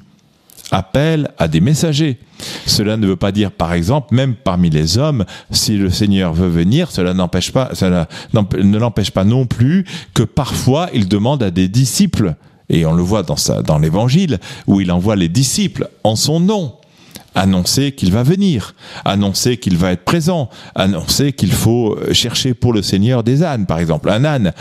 appel 0.72 1.30
à 1.38 1.48
des 1.48 1.62
messagers. 1.62 2.20
Cela 2.66 2.98
ne 2.98 3.08
veut 3.08 3.16
pas 3.16 3.32
dire, 3.32 3.52
par 3.52 3.74
exemple, 3.74 4.14
même 4.14 4.36
parmi 4.36 4.70
les 4.70 4.98
hommes, 4.98 5.26
si 5.52 5.78
le 5.78 5.90
Seigneur 5.90 6.34
veut 6.34 6.50
venir, 6.50 6.92
cela 6.92 7.14
n'empêche 7.14 7.52
pas, 7.52 7.70
cela 7.74 8.08
ne 8.34 8.78
l'empêche 8.78 9.12
pas 9.12 9.24
non 9.24 9.46
plus 9.46 9.86
que 10.14 10.24
parfois 10.24 10.90
il 10.94 11.08
demande 11.08 11.44
à 11.44 11.52
des 11.52 11.68
disciples, 11.68 12.36
et 12.70 12.86
on 12.86 12.94
le 12.94 13.04
voit 13.04 13.24
dans, 13.24 13.80
l'évangile, 13.80 14.40
où 14.68 14.82
il 14.82 14.92
envoie 14.92 15.16
les 15.16 15.30
disciples 15.30 15.90
en 16.04 16.16
son 16.16 16.40
nom 16.40 16.74
annoncer 17.34 17.92
qu'il 17.92 18.12
va 18.12 18.24
venir, 18.24 18.74
annoncer 19.06 19.58
qu'il 19.58 19.78
va 19.78 19.92
être 19.92 20.04
présent, 20.04 20.50
annoncer 20.74 21.34
qu'il 21.34 21.52
faut 21.52 21.96
chercher 22.12 22.56
pour 22.56 22.74
le 22.74 22.82
Seigneur 22.82 23.24
des 23.24 23.44
ânes, 23.44 23.68
par 23.68 23.78
exemple, 23.78 24.10
un 24.10 24.26
âne. 24.26 24.54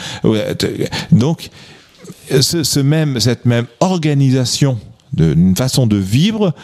Donc, 1.10 1.48
ce, 2.40 2.80
même, 2.80 3.18
cette 3.18 3.46
même 3.46 3.66
organisation 3.80 4.78
d'une 5.16 5.56
façon 5.56 5.86
de 5.86 5.96
vivre, 5.96 6.54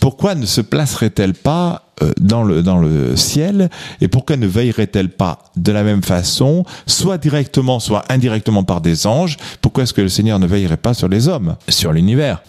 pourquoi 0.00 0.34
ne 0.34 0.46
se 0.46 0.60
placerait-elle 0.60 1.34
pas 1.34 1.86
euh, 2.02 2.12
dans 2.20 2.42
le, 2.42 2.62
dans 2.62 2.78
le 2.78 3.16
ciel 3.16 3.70
et 4.00 4.08
pourquoi 4.08 4.36
ne 4.36 4.46
veillerait-elle 4.46 5.10
pas 5.10 5.38
de 5.56 5.72
la 5.72 5.82
même 5.82 6.02
façon, 6.02 6.64
soit 6.86 7.18
directement, 7.18 7.80
soit 7.80 8.04
indirectement 8.10 8.64
par 8.64 8.80
des 8.80 9.06
anges? 9.06 9.36
Pourquoi 9.62 9.84
est-ce 9.84 9.94
que 9.94 10.02
le 10.02 10.08
Seigneur 10.08 10.38
ne 10.38 10.46
veillerait 10.46 10.76
pas 10.76 10.94
sur 10.94 11.08
les 11.08 11.28
hommes, 11.28 11.56
sur 11.68 11.92
l'univers 11.92 12.42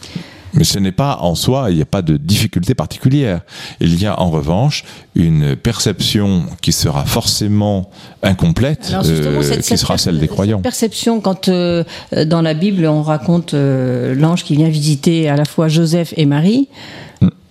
mais 0.54 0.63
ce 0.63 0.80
n'est 0.80 0.92
pas 0.92 1.20
en 1.22 1.36
soi, 1.36 1.68
il 1.70 1.75
n'y 1.75 1.82
a 1.82 1.86
pas 1.86 2.01
de 2.01 2.18
difficulté 2.18 2.74
particulière. 2.74 3.42
Il 3.80 4.00
y 4.01 4.06
a 4.06 4.20
en 4.20 4.30
revanche 4.30 4.84
une 5.16 5.56
perception 5.56 6.44
qui 6.62 6.72
sera 6.72 7.06
forcément 7.06 7.89
incomplète, 8.24 8.94
euh, 8.94 9.60
qui 9.62 9.77
sera 9.77 9.98
celle 9.98 10.20
des 10.20 10.27
croyants. 10.27 10.62
perception, 10.62 11.22
quand 11.22 11.50
euh, 11.50 11.84
dans 12.25 12.42
la 12.42 12.54
Bible 12.54 12.86
on 12.86 13.01
raconte 13.01 13.54
euh, 13.54 14.16
l'ange 14.16 14.44
qui 14.44 14.56
vient 14.56 14.70
visiter 14.70 15.30
à 15.30 15.36
la 15.36 15.46
fois 15.46 15.68
Joseph 15.68 16.13
et 16.18 16.25
Marie, 16.25 16.68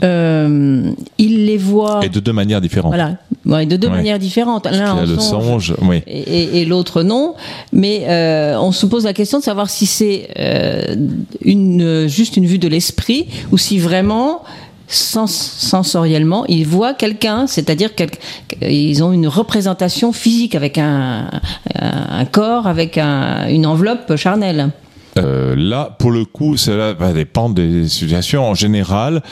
euh, 0.03 0.91
il 1.19 1.47
les 1.47 1.57
voit. 1.57 2.01
Et 2.05 2.09
de 2.09 2.21
deux 2.21 2.33
manières 2.33 2.61
différentes. 2.61 2.93
Voilà, 2.93 3.17
de 3.47 3.77
deux 3.77 3.89
manières 3.89 4.19
différentes. 4.19 4.67
L'un 4.67 5.05
le 5.05 5.19
songe, 5.19 5.75
oui. 5.83 6.03
et, 6.07 6.65
l'autre 6.65 7.03
non. 7.03 7.35
Mais 7.73 8.05
euh, 8.09 8.59
on 8.59 8.73
se 8.73 8.87
pose 8.87 9.05
la 9.05 9.13
question 9.13 9.39
de 9.39 9.45
savoir 9.45 9.71
si 9.71 9.87
c'est 9.87 10.29
euh, 10.39 10.97
une, 11.43 12.07
juste 12.09 12.37
une 12.37 12.47
vue 12.47 12.59
de 12.59 12.69
l'esprit 12.69 13.27
ou 13.53 13.59
si 13.59 13.79
vraiment 13.79 14.43
sensoriellement, 14.89 16.47
ils 16.47 16.65
voient 16.65 16.95
quelqu'un, 16.95 17.49
c'est-à-dire 17.49 17.91
qu'ils 17.97 19.03
ont 19.03 19.11
une 19.11 19.27
représentation 19.27 20.13
physique 20.13 20.55
avec 20.55 20.79
un, 20.79 21.29
un 21.75 22.25
corps, 22.25 22.69
avec 22.69 22.97
un, 22.97 23.49
une 23.49 23.67
enveloppe 23.67 24.15
charnelle. 24.15 24.71
Euh, 25.19 25.55
là, 25.57 25.97
pour 25.99 26.11
le 26.11 26.25
coup, 26.25 26.57
cela 26.57 26.93
va 26.93 27.13
dépendre 27.13 27.55
des 27.55 27.89
situations. 27.89 28.49
En 28.49 28.55
général, 28.55 29.23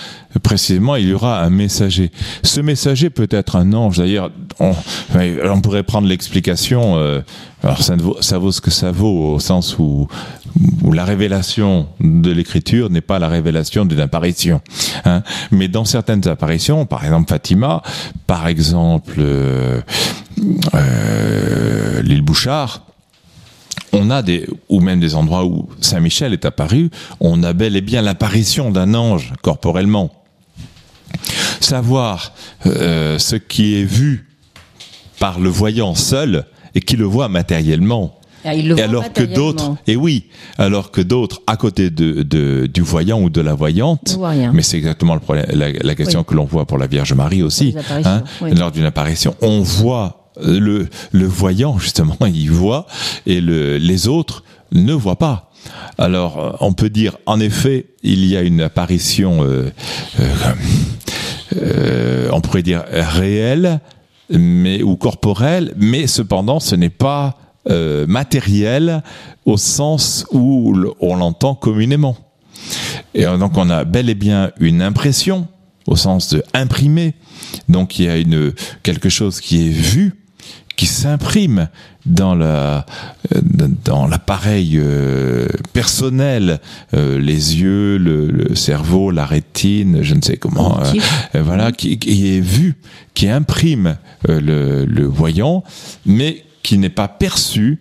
précisément, 0.42 0.96
il 0.96 1.08
y 1.08 1.12
aura 1.12 1.42
un 1.42 1.50
messager. 1.50 2.10
Ce 2.42 2.60
messager 2.60 3.10
peut 3.10 3.28
être 3.30 3.56
un 3.56 3.72
ange. 3.72 3.98
D'ailleurs, 3.98 4.30
on, 4.60 4.72
on, 5.44 5.60
pourrait 5.60 5.82
prendre 5.82 6.08
l'explication. 6.08 6.96
Euh, 6.96 7.20
alors, 7.62 7.82
ça, 7.82 7.96
vaut, 8.38 8.52
ce 8.52 8.60
que 8.60 8.70
ça 8.70 8.92
vaut, 8.92 9.34
au 9.34 9.40
sens 9.40 9.78
où, 9.78 10.08
où 10.82 10.92
la 10.92 11.04
révélation 11.04 11.88
de 12.00 12.30
l'écriture 12.30 12.90
n'est 12.90 13.00
pas 13.00 13.18
la 13.18 13.28
révélation 13.28 13.84
d'une 13.84 14.00
apparition. 14.00 14.60
Hein. 15.04 15.22
Mais 15.50 15.68
dans 15.68 15.84
certaines 15.84 16.26
apparitions, 16.28 16.86
par 16.86 17.04
exemple 17.04 17.28
Fatima, 17.28 17.82
par 18.26 18.46
exemple 18.46 19.16
euh, 19.18 19.80
euh 20.74 22.02
l'île 22.02 22.22
Bouchard, 22.22 22.83
on 24.04 24.10
a 24.10 24.22
des, 24.22 24.46
ou 24.68 24.80
même 24.80 25.00
des 25.00 25.14
endroits 25.14 25.44
où 25.44 25.68
Saint 25.80 26.00
Michel 26.00 26.32
est 26.32 26.44
apparu, 26.44 26.90
on 27.20 27.42
a 27.42 27.52
bel 27.52 27.76
et 27.76 27.80
bien 27.80 28.02
l'apparition 28.02 28.70
d'un 28.70 28.94
ange 28.94 29.32
corporellement. 29.42 30.10
Savoir 31.60 32.32
euh, 32.66 33.18
ce 33.18 33.36
qui 33.36 33.76
est 33.76 33.84
vu 33.84 34.28
par 35.18 35.40
le 35.40 35.48
voyant 35.48 35.94
seul 35.94 36.44
et 36.74 36.80
qui 36.80 36.96
le 36.96 37.04
voit 37.04 37.28
matériellement. 37.28 38.18
Ah, 38.46 38.54
et 38.54 38.82
alors 38.82 39.10
que 39.10 39.22
d'autres, 39.22 39.74
et 39.86 39.96
oui, 39.96 40.26
alors 40.58 40.90
que 40.90 41.00
d'autres, 41.00 41.40
à 41.46 41.56
côté 41.56 41.88
de, 41.88 42.66
du 42.66 42.82
voyant 42.82 43.22
ou 43.22 43.30
de 43.30 43.40
la 43.40 43.54
voyante, 43.54 44.18
mais 44.52 44.60
c'est 44.60 44.76
exactement 44.76 45.14
le 45.14 45.20
problème, 45.20 45.46
la, 45.50 45.94
question 45.94 46.24
que 46.24 46.34
l'on 46.34 46.44
voit 46.44 46.66
pour 46.66 46.76
la 46.76 46.86
Vierge 46.86 47.14
Marie 47.14 47.42
aussi, 47.42 47.74
hein, 48.04 48.22
lors 48.42 48.70
d'une 48.70 48.84
apparition, 48.84 49.34
on 49.40 49.62
voit 49.62 50.23
le, 50.42 50.88
le 51.12 51.26
voyant, 51.26 51.78
justement, 51.78 52.16
il 52.26 52.50
voit, 52.50 52.86
et 53.26 53.40
le, 53.40 53.78
les 53.78 54.08
autres 54.08 54.44
ne 54.72 54.92
voient 54.92 55.18
pas. 55.18 55.50
Alors, 55.98 56.38
euh, 56.38 56.52
on 56.60 56.72
peut 56.72 56.90
dire, 56.90 57.16
en 57.26 57.40
effet, 57.40 57.86
il 58.02 58.24
y 58.26 58.36
a 58.36 58.42
une 58.42 58.60
apparition, 58.60 59.44
euh, 59.44 59.70
euh, 61.56 62.28
on 62.32 62.40
pourrait 62.40 62.62
dire 62.62 62.84
réelle, 62.90 63.80
mais 64.30 64.82
ou 64.82 64.96
corporelle, 64.96 65.74
mais 65.76 66.06
cependant, 66.06 66.60
ce 66.60 66.74
n'est 66.74 66.90
pas 66.90 67.38
matériel 68.06 69.02
au 69.46 69.56
sens 69.56 70.26
où 70.32 70.74
on 71.00 71.16
l'entend 71.16 71.54
communément. 71.54 72.14
Et 73.14 73.24
donc, 73.24 73.56
on 73.56 73.70
a 73.70 73.84
bel 73.84 74.10
et 74.10 74.14
bien 74.14 74.50
une 74.60 74.82
impression 74.82 75.48
au 75.86 75.96
sens 75.96 76.28
de 76.28 76.44
imprimer. 76.52 77.14
Donc, 77.70 77.98
il 77.98 78.04
y 78.04 78.08
a 78.08 78.18
une 78.18 78.52
quelque 78.82 79.08
chose 79.08 79.40
qui 79.40 79.66
est 79.66 79.70
vu 79.70 80.23
qui 80.76 80.86
s'imprime 80.86 81.68
dans 82.06 82.34
la 82.34 82.86
euh, 83.34 83.40
dans 83.84 84.06
l'appareil 84.06 84.74
euh, 84.76 85.46
personnel, 85.72 86.60
euh, 86.94 87.18
les 87.18 87.60
yeux, 87.60 87.96
le, 87.96 88.54
cerveau, 88.54 89.10
la 89.10 89.24
rétine, 89.24 90.02
je 90.02 90.14
ne 90.14 90.22
sais 90.22 90.36
comment, 90.36 90.78
voilà, 91.34 91.72
qui, 91.72 91.98
qui, 91.98 92.36
est 92.36 92.40
vu, 92.40 92.76
qui 93.14 93.28
imprime 93.28 93.96
le, 94.28 94.84
le, 94.84 95.04
voyant, 95.04 95.64
mais 96.06 96.44
qui 96.62 96.78
n'est 96.78 96.88
pas 96.88 97.08
perçu 97.08 97.80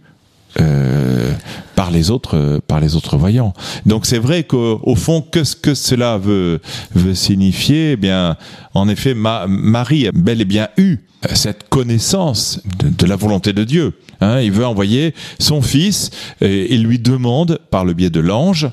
par 1.84 1.92
les 1.92 2.12
autres 2.12 2.62
par 2.66 2.80
les 2.80 2.96
autres 2.96 3.18
voyants. 3.18 3.52
Donc 3.86 4.06
c'est 4.06 4.18
vrai 4.18 4.46
qu'au 4.46 4.96
fond 4.96 5.20
que 5.20 5.44
ce 5.44 5.54
que 5.54 5.74
cela 5.74 6.18
veut 6.18 6.62
veut 6.96 7.14
signifier, 7.14 7.92
eh 7.92 7.96
bien 7.98 8.38
en 8.74 8.88
effet 8.88 9.14
ma, 9.14 9.48
Marie 9.48 10.08
a 10.08 10.12
bel 10.14 10.40
et 10.40 10.46
bien 10.46 10.70
eu 10.78 11.00
cette 11.34 11.68
connaissance 11.68 12.62
de, 12.80 13.06
la 13.06 13.18
volonté 13.18 13.52
de 13.52 13.66
Dieu. 13.66 13.94
Hein. 14.22 14.40
il 14.40 14.54
veut 14.54 14.66
envoyer 14.66 15.14
son 15.40 15.62
fils 15.62 16.10
et 16.40 16.74
il 16.74 16.84
lui 16.84 17.00
demande, 17.00 17.60
par 17.70 17.84
le 17.84 17.92
biais 17.92 18.10
de 18.10 18.22
l'ange, 18.22 18.70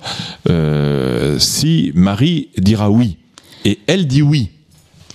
euh, 0.49 1.37
si 1.41 1.91
Marie 1.97 2.51
dira 2.59 2.91
oui. 2.91 3.17
Et 3.65 3.81
elle 3.89 4.07
dit 4.07 4.23
oui. 4.23 4.51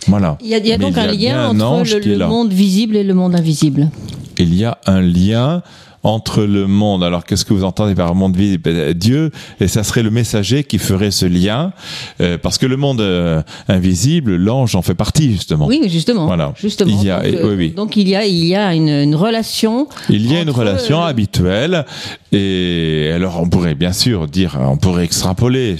Voilà. 0.07 0.37
Il 0.41 0.49
y 0.49 0.73
a, 0.73 0.77
donc 0.77 0.97
un 0.97 1.07
lien 1.07 1.49
entre 1.49 2.07
le 2.07 2.27
monde 2.27 2.51
visible 2.51 2.97
et 2.97 3.03
le 3.05 3.13
monde 3.13 3.35
invisible. 3.35 3.89
Il 4.37 4.53
y 4.53 4.65
a 4.65 4.79
un 4.85 5.01
lien 5.01 5.63
entre 6.05 6.43
le 6.43 6.67
monde. 6.67 7.03
Alors, 7.03 7.25
qu'est-ce 7.25 7.43
que 7.43 7.53
vous 7.53 7.63
entendez 7.63 7.95
par 7.95 8.13
monde 8.13 8.37
visible 8.37 8.61
ben, 8.63 8.93
Dieu, 8.93 9.31
et 9.59 9.67
ça 9.67 9.83
serait 9.83 10.03
le 10.03 10.11
messager 10.11 10.63
qui 10.63 10.77
ferait 10.77 11.09
ce 11.09 11.25
lien, 11.25 11.73
euh, 12.21 12.37
parce 12.37 12.59
que 12.59 12.67
le 12.67 12.77
monde 12.77 13.01
euh, 13.01 13.41
invisible, 13.67 14.35
l'ange 14.35 14.75
en 14.75 14.83
fait 14.83 14.93
partie 14.93 15.31
justement. 15.31 15.65
Oui, 15.65 15.81
justement. 15.87 16.27
Voilà. 16.27 16.53
Justement. 16.57 16.95
Il 16.95 17.05
y 17.05 17.09
a, 17.09 17.21
donc, 17.21 17.39
oui, 17.43 17.55
oui. 17.57 17.69
donc, 17.71 17.97
il 17.97 18.07
y 18.07 18.15
a, 18.15 18.23
il 18.25 18.45
y 18.45 18.55
a 18.55 18.75
une, 18.75 18.89
une 18.89 19.15
relation. 19.15 19.87
Il 20.09 20.31
y 20.31 20.35
a 20.35 20.41
une 20.41 20.51
relation 20.51 21.03
habituelle, 21.03 21.85
et 22.31 23.09
alors 23.11 23.41
on 23.41 23.49
pourrait 23.49 23.75
bien 23.75 23.93
sûr 23.93 24.27
dire, 24.27 24.57
on 24.59 24.77
pourrait 24.77 25.05
extrapoler. 25.05 25.77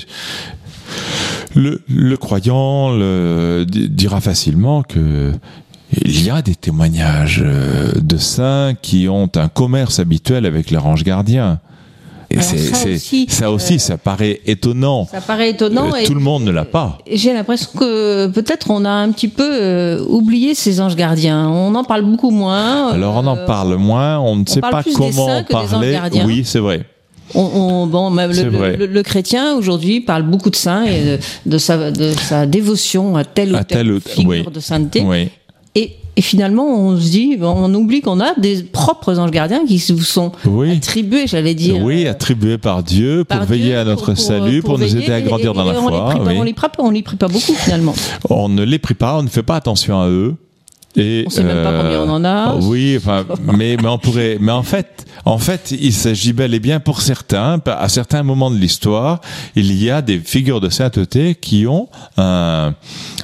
Le, 1.56 1.82
le 1.88 2.18
croyant 2.18 2.92
le, 2.92 3.66
dira 3.66 4.20
facilement 4.22 4.84
que 4.84 5.32
il 5.92 6.24
y 6.24 6.30
a 6.30 6.42
des 6.42 6.56
témoignages 6.56 7.44
euh, 7.46 7.92
de 7.96 8.18
saints 8.18 8.74
qui 8.82 9.08
ont 9.08 9.30
un 9.36 9.48
commerce 9.48 10.00
habituel 10.00 10.46
avec 10.46 10.72
leur 10.72 10.86
ange 10.86 11.04
gardien. 11.04 11.60
Et 12.32 12.42
ça, 12.42 12.56
aussi, 12.90 13.28
ça 13.30 13.52
aussi, 13.52 13.80
ça 13.80 13.98
paraît 13.98 14.42
étonnant. 14.46 15.08
Ça 15.10 15.22
paraît 15.22 15.52
étonnant. 15.52 15.94
Euh, 15.94 16.06
tout 16.06 16.16
le 16.16 16.20
monde 16.20 16.44
ne 16.44 16.52
l'a 16.52 16.66
pas. 16.66 16.98
J'ai 17.10 17.34
l'impression 17.34 17.70
que 17.78 18.28
peut-être 18.28 18.72
on 18.72 18.84
a 18.84 18.90
un 18.90 19.12
petit 19.12 19.28
peu 19.28 19.48
euh, 19.48 20.04
oublié 20.08 20.56
ces 20.56 20.82
anges 20.82 20.96
gardiens. 20.96 21.48
On 21.48 21.76
en 21.76 21.84
parle 21.84 22.04
beaucoup 22.04 22.32
moins. 22.32 22.90
Alors 22.90 23.16
on 23.18 23.28
en 23.28 23.46
parle 23.46 23.76
moins. 23.76 24.20
On 24.20 24.38
ne 24.38 24.46
sait 24.46 24.60
pas 24.60 24.84
comment 24.84 25.38
en 25.38 25.44
parler. 25.44 26.00
Oui, 26.26 26.42
c'est 26.46 26.60
vrai. 26.60 26.86
On, 27.34 27.88
bon, 27.88 28.12
le, 28.16 29.02
chrétien 29.02 29.56
aujourd'hui 29.56 30.00
parle 30.00 30.24
beaucoup 30.24 30.52
de 30.52 30.56
saints 30.56 30.86
et 30.86 31.20
de, 31.46 31.58
sa, 31.58 31.92
de 31.92 32.12
sa 32.12 32.46
dévotion 32.46 33.18
à 33.18 33.24
telle 33.24 33.56
ou 33.56 33.64
telle, 33.64 34.00
figure 34.00 34.52
de 34.52 34.60
sainteté. 34.60 35.02
Oui. 35.02 35.30
Et, 35.76 35.92
et 36.16 36.22
finalement, 36.22 36.66
on 36.68 36.98
se 36.98 37.10
dit, 37.10 37.38
on 37.42 37.74
oublie 37.74 38.00
qu'on 38.02 38.22
a 38.22 38.34
des 38.40 38.64
propres 38.64 39.20
anges 39.20 39.32
gardiens 39.32 39.66
qui 39.68 39.78
vous 39.92 40.04
sont 40.04 40.32
Oui. 40.46 40.72
attribués, 40.78 41.28
j'allais 41.28 41.54
dire. 41.54 41.82
Oui, 41.84 42.08
attribué 42.08 42.58
par 42.58 42.82
Dieu 42.84 43.26
pour 43.28 43.38
par 43.40 43.46
veiller 43.46 43.66
Dieu, 43.66 43.78
à 43.80 43.84
notre 43.84 44.14
pour- 44.14 44.18
salut, 44.18 44.62
pour, 44.62 44.80
nous 44.80 44.96
aider 44.96 45.12
à 45.12 45.22
grandir 45.22 45.52
et- 45.52 45.54
dans 45.54 45.66
la 45.66 45.74
et 45.74 45.78
on 45.78 45.90
les 45.90 45.98
foi. 45.98 46.10
prie 46.12 46.20
oui. 46.26 46.34
On 46.38 46.44
les 46.44 46.54
prie 46.54 46.70
pas, 46.70 46.84
on 46.84 46.92
les 46.92 47.02
prie 47.04 47.18
pas 47.18 47.28
beaucoup 47.28 47.54
finalement. 47.54 47.94
On 48.30 48.48
ne 48.48 48.64
les 48.64 48.80
prie 48.80 48.94
pas, 48.94 49.18
on 49.18 49.24
ne 49.24 49.28
fait 49.28 49.44
pas 49.44 49.58
attention 49.58 50.00
à 50.02 50.08
eux. 50.08 50.36
Et, 50.98 51.26
On 51.28 51.30
sait 51.30 51.44
même 51.44 51.62
pas 51.62 51.82
combien 51.82 52.04
on 52.04 52.10
en 52.10 52.24
a. 52.24 52.56
Oui, 52.62 52.96
enfin, 52.96 53.26
mais, 53.58 53.76
mais 53.76 53.90
on 53.90 53.98
pourrait. 53.98 54.38
Mais 54.40 54.54
en 54.54 54.64
fait, 54.64 55.06
en 55.26 55.38
fait, 55.38 55.76
il 55.78 55.92
s'agit 55.92 56.32
bel 56.32 56.54
et 56.54 56.62
bien 56.62 56.80
pour 56.80 57.02
certains, 57.02 57.60
à 57.66 57.90
certains 57.90 58.24
moments 58.24 58.50
de 58.50 58.56
l'histoire, 58.56 59.20
il 59.58 59.74
y 59.84 59.90
a 59.90 60.02
des 60.02 60.20
figures 60.20 60.62
de 60.62 60.70
sainteté 60.70 61.36
qui 61.36 61.68
ont 61.68 61.90
un, 62.16 62.76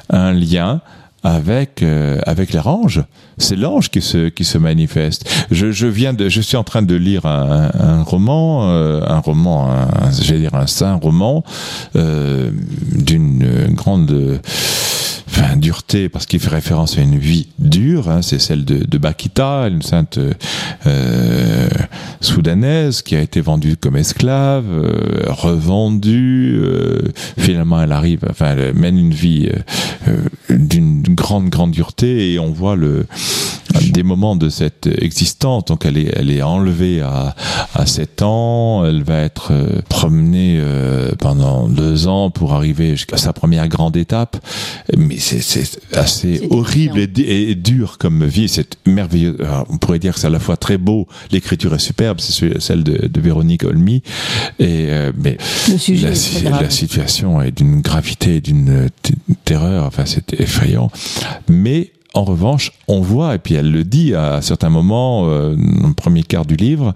un 0.09 0.33
lien 0.33 0.81
avec 1.23 1.83
euh, 1.83 2.19
avec 2.25 2.51
les. 2.53 2.61
C'est 3.37 3.55
l'ange 3.55 3.89
qui 3.89 4.01
se 4.01 4.29
qui 4.29 4.43
se 4.43 4.57
manifeste. 4.57 5.29
Je, 5.51 5.71
je 5.71 5.87
viens 5.87 6.13
de 6.13 6.29
je 6.29 6.41
suis 6.41 6.57
en 6.57 6.63
train 6.63 6.81
de 6.81 6.95
lire 6.95 7.25
un, 7.25 7.71
un 7.73 8.03
roman 8.03 8.69
euh, 8.69 9.01
un 9.07 9.19
roman 9.19 9.87
j'allais 10.19 10.41
dire 10.41 10.55
un 10.55 10.67
saint 10.67 10.95
roman 10.95 11.43
euh, 11.95 12.51
d'une 12.91 13.67
grande 13.73 14.39
enfin, 15.31 15.55
dureté 15.55 16.09
parce 16.09 16.25
qu'il 16.25 16.39
fait 16.39 16.49
référence 16.49 16.97
à 16.97 17.01
une 17.01 17.17
vie 17.17 17.47
dure, 17.59 18.09
hein, 18.09 18.21
c'est 18.21 18.39
celle 18.39 18.65
de, 18.65 18.97
Bakita, 18.97 19.67
une 19.67 19.81
sainte 19.81 20.19
euh, 20.85 21.69
soudanaise 22.19 23.01
qui 23.01 23.15
a 23.15 23.21
été 23.21 23.41
vendue 23.41 23.77
comme 23.77 23.97
esclave, 23.97 24.65
euh, 24.69 25.23
revendue, 25.27 26.59
euh, 26.61 27.01
finalement 27.37 27.81
elle 27.81 27.91
arrive, 27.91 28.19
enfin 28.29 28.55
elle 28.57 28.75
mène 28.75 28.97
une 28.97 29.13
vie 29.13 29.49
euh, 30.07 30.17
euh, 30.51 30.57
d'une 30.57 31.03
grande 31.15 31.49
grande 31.49 31.71
dureté 31.71 32.33
et 32.33 32.39
on 32.39 32.51
voit 32.51 32.75
le 32.75 33.05
des 33.89 34.03
moments 34.03 34.35
de 34.35 34.49
cette 34.49 34.87
existence. 35.01 35.65
Donc 35.65 35.85
elle 35.85 35.97
est, 35.97 36.11
elle 36.15 36.29
est 36.29 36.41
enlevée 36.41 37.01
à, 37.01 37.35
à 37.73 37.85
7 37.85 38.21
ans, 38.21 38.85
elle 38.85 39.03
va 39.03 39.19
être 39.21 39.49
euh, 39.51 39.81
promenée 39.89 40.57
euh, 40.59 41.11
pendant 41.17 41.67
deux 41.67 42.07
ans 42.07 42.29
pour 42.29 42.53
arriver 42.53 42.91
jusqu'à 42.91 43.17
sa 43.17 43.33
première 43.33 43.67
grande 43.67 43.97
étape. 43.97 44.37
Mais 44.97 45.17
c'est 45.17 45.41
assez 45.97 46.47
horrible 46.49 46.99
et, 46.99 47.49
et 47.51 47.55
dur 47.55 47.97
comme 47.97 48.25
vie. 48.25 48.47
C'est 48.49 48.77
merveilleux. 48.85 49.37
Alors, 49.41 49.65
on 49.69 49.77
pourrait 49.77 49.99
dire 49.99 50.13
que 50.13 50.19
c'est 50.19 50.27
à 50.27 50.31
la 50.31 50.39
fois 50.39 50.57
très 50.57 50.77
beau, 50.77 51.07
l'écriture 51.31 51.73
est 51.73 51.79
superbe, 51.79 52.19
c'est 52.19 52.31
ce- 52.33 52.59
celle 52.59 52.83
de, 52.83 53.07
de 53.07 53.21
Véronique 53.21 53.63
Olmy. 53.63 54.03
Et, 54.59 54.87
euh, 54.89 55.11
mais 55.17 55.37
Le 55.69 55.77
sujet 55.77 56.09
la, 56.49 56.59
est 56.59 56.63
la 56.63 56.69
situation 56.69 57.41
est 57.41 57.51
d'une 57.51 57.81
gravité, 57.81 58.35
et 58.37 58.41
d'une 58.41 58.89
terreur, 59.45 59.85
enfin 59.85 60.03
c'est 60.05 60.39
effrayant. 60.39 60.91
Mais 61.49 61.91
en 62.13 62.23
revanche, 62.25 62.73
on 62.89 62.99
voit, 62.99 63.35
et 63.35 63.37
puis 63.37 63.53
elle 63.55 63.71
le 63.71 63.83
dit 63.85 64.13
à 64.15 64.41
certains 64.41 64.69
moments, 64.69 65.29
euh, 65.29 65.55
dans 65.55 65.87
le 65.87 65.93
premier 65.93 66.23
quart 66.23 66.45
du 66.45 66.55
livre, 66.57 66.93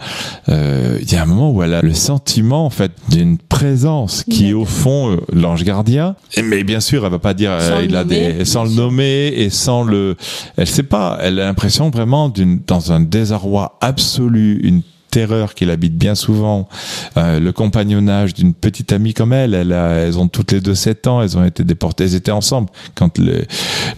euh, 0.50 0.98
il 1.02 1.12
y 1.12 1.16
a 1.16 1.22
un 1.24 1.26
moment 1.26 1.52
où 1.52 1.64
elle 1.64 1.74
a 1.74 1.82
le 1.82 1.94
sentiment 1.94 2.66
en 2.66 2.70
fait 2.70 2.92
d'une 3.10 3.38
présence 3.38 4.24
qui 4.26 4.50
est 4.50 4.54
au 4.54 4.66
fond 4.66 5.12
euh, 5.12 5.18
l'ange 5.32 5.64
gardien. 5.64 6.16
Et- 6.36 6.42
Mais 6.42 6.64
bien 6.66 6.80
sûr, 6.82 7.06
elle 7.06 7.12
va 7.12 7.20
pas 7.20 7.34
dire 7.34 7.52
euh, 7.52 7.70
Sans 7.70 7.80
le 7.80 7.86
il 7.86 7.96
a 7.96 8.04
nommer, 8.04 8.34
des, 8.34 8.46
sans 8.46 8.64
le 8.66 8.72
nommer 8.72 9.28
et 9.36 9.50
sans 9.50 9.84
le, 9.84 10.18
elle 10.58 10.68
sait 10.68 10.84
pas. 10.84 11.18
Elle 11.22 11.40
a 11.40 11.46
l'impression 11.46 11.90
vraiment 11.90 12.28
d'une 12.30 12.60
dans 12.68 12.92
un 12.92 13.00
désarroi 13.00 13.78
absolu, 13.82 14.60
une 14.64 14.82
terreur 15.16 15.56
qui 15.56 15.64
l'habite 15.64 15.98
bien 15.98 16.14
souvent, 16.14 16.68
euh, 17.16 17.40
le 17.40 17.54
compagnonnage 17.54 18.34
d'une 18.34 18.54
petite 18.54 18.92
amie 18.92 19.14
comme 19.14 19.32
elle, 19.32 19.54
elle 19.54 19.72
a, 19.72 19.92
elles 19.92 20.20
ont 20.20 20.28
toutes 20.28 20.52
les 20.52 20.60
deux 20.60 20.76
7 20.76 21.08
ans, 21.08 21.22
elles 21.22 21.38
ont 21.38 21.46
été 21.46 21.64
déportées, 21.64 22.04
elles 22.04 22.16
étaient 22.16 22.32
ensemble 22.32 22.68
quand 22.96 23.18
les, 23.18 23.48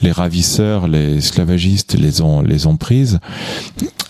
les 0.04 0.12
ravisseurs, 0.12 0.88
les 0.88 1.18
esclavagistes 1.18 1.96
les 1.96 2.22
ont, 2.22 2.44
les 2.44 2.68
ont 2.68 2.78
prises. 2.78 3.18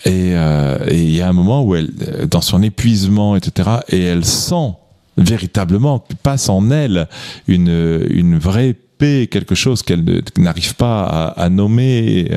Et 0.04 0.34
euh, 0.34 0.76
il 0.90 1.16
y 1.16 1.22
a 1.22 1.28
un 1.30 1.32
moment 1.32 1.62
où 1.62 1.74
elle, 1.74 1.88
euh, 2.06 2.26
dans 2.26 2.42
son 2.42 2.62
épuisement, 2.62 3.36
etc., 3.36 3.70
et 3.88 4.02
elle 4.02 4.26
sent 4.26 4.74
véritablement 5.16 6.04
passe 6.22 6.50
en 6.50 6.70
elle 6.70 7.08
une, 7.46 8.06
une 8.10 8.38
vraie 8.38 8.76
quelque 8.98 9.54
chose 9.54 9.82
qu'elle 9.82 10.04
n'arrive 10.36 10.74
pas 10.74 11.04
à, 11.36 11.48
nommer 11.48 12.28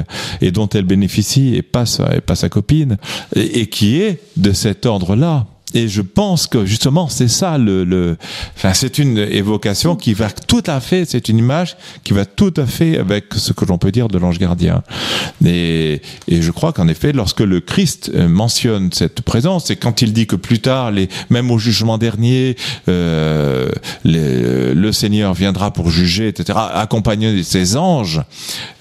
et, 0.41 0.51
dont 0.51 0.69
elle 0.69 0.85
bénéficie 0.85 1.55
et 1.55 1.61
pas 1.61 1.85
sa, 1.85 2.49
copine, 2.49 2.97
et 3.35 3.67
qui 3.67 4.01
est 4.01 4.19
de 4.37 4.51
cet 4.51 4.85
ordre-là. 4.85 5.47
Et 5.73 5.87
je 5.87 6.01
pense 6.01 6.47
que 6.47 6.65
justement 6.65 7.07
c'est 7.07 7.27
ça 7.27 7.57
le, 7.57 7.83
le 7.83 8.17
enfin 8.55 8.73
c'est 8.73 8.99
une 8.99 9.17
évocation 9.17 9.95
qui 9.95 10.13
va 10.13 10.29
tout 10.29 10.63
à 10.65 10.79
fait 10.79 11.05
c'est 11.05 11.29
une 11.29 11.37
image 11.37 11.77
qui 12.03 12.13
va 12.13 12.25
tout 12.25 12.53
à 12.57 12.65
fait 12.65 12.97
avec 12.97 13.25
ce 13.35 13.53
que 13.53 13.65
l'on 13.65 13.77
peut 13.77 13.91
dire 13.91 14.07
de 14.07 14.17
l'ange 14.17 14.39
gardien. 14.39 14.83
Et, 15.45 16.01
et 16.27 16.41
je 16.41 16.51
crois 16.51 16.73
qu'en 16.73 16.87
effet 16.87 17.11
lorsque 17.13 17.41
le 17.41 17.59
Christ 17.59 18.11
euh, 18.13 18.27
mentionne 18.27 18.91
cette 18.91 19.21
présence 19.21 19.69
et 19.71 19.75
quand 19.75 20.01
il 20.01 20.13
dit 20.13 20.27
que 20.27 20.35
plus 20.35 20.59
tard 20.59 20.91
les 20.91 21.09
même 21.29 21.51
au 21.51 21.57
jugement 21.57 21.97
dernier 21.97 22.55
euh, 22.89 23.69
le 24.03 24.91
Seigneur 24.91 25.33
viendra 25.33 25.71
pour 25.71 25.89
juger 25.89 26.27
etc 26.27 26.57
accompagné 26.73 27.35
de 27.35 27.43
ses 27.43 27.77
anges 27.77 28.21